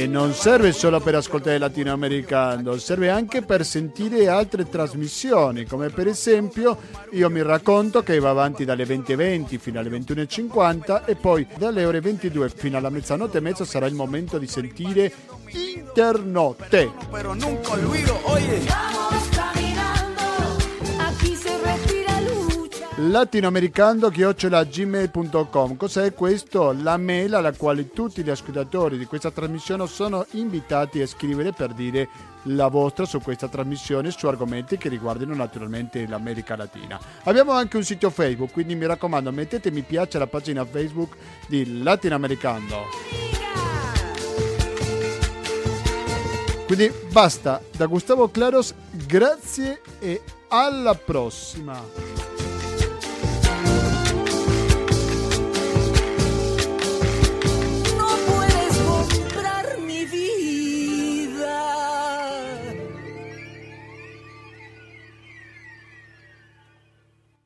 [0.00, 6.06] E non serve solo per ascoltare latinoamericano, serve anche per sentire altre trasmissioni, come per
[6.06, 6.78] esempio
[7.10, 12.00] io mi racconto che va avanti dalle 20.20 fino alle 21.50 e poi dalle ore
[12.00, 15.12] 22 fino alla mezzanotte e mezzo sarà il momento di sentire
[15.48, 16.90] Internotte.
[17.10, 19.39] Però nunca olvido, oye.
[23.08, 26.72] latinoamericando-gmail.com Cos'è questo?
[26.72, 31.72] La mail alla quale tutti gli ascoltatori di questa trasmissione sono invitati a scrivere per
[31.72, 32.08] dire
[32.44, 37.00] la vostra su questa trasmissione su argomenti che riguardino naturalmente l'America Latina.
[37.24, 41.82] Abbiamo anche un sito Facebook, quindi mi raccomando mettete mi piace alla pagina Facebook di
[41.82, 42.76] Latinoamericando.
[46.66, 48.72] Quindi basta, da Gustavo Claros,
[49.06, 52.29] grazie e alla prossima.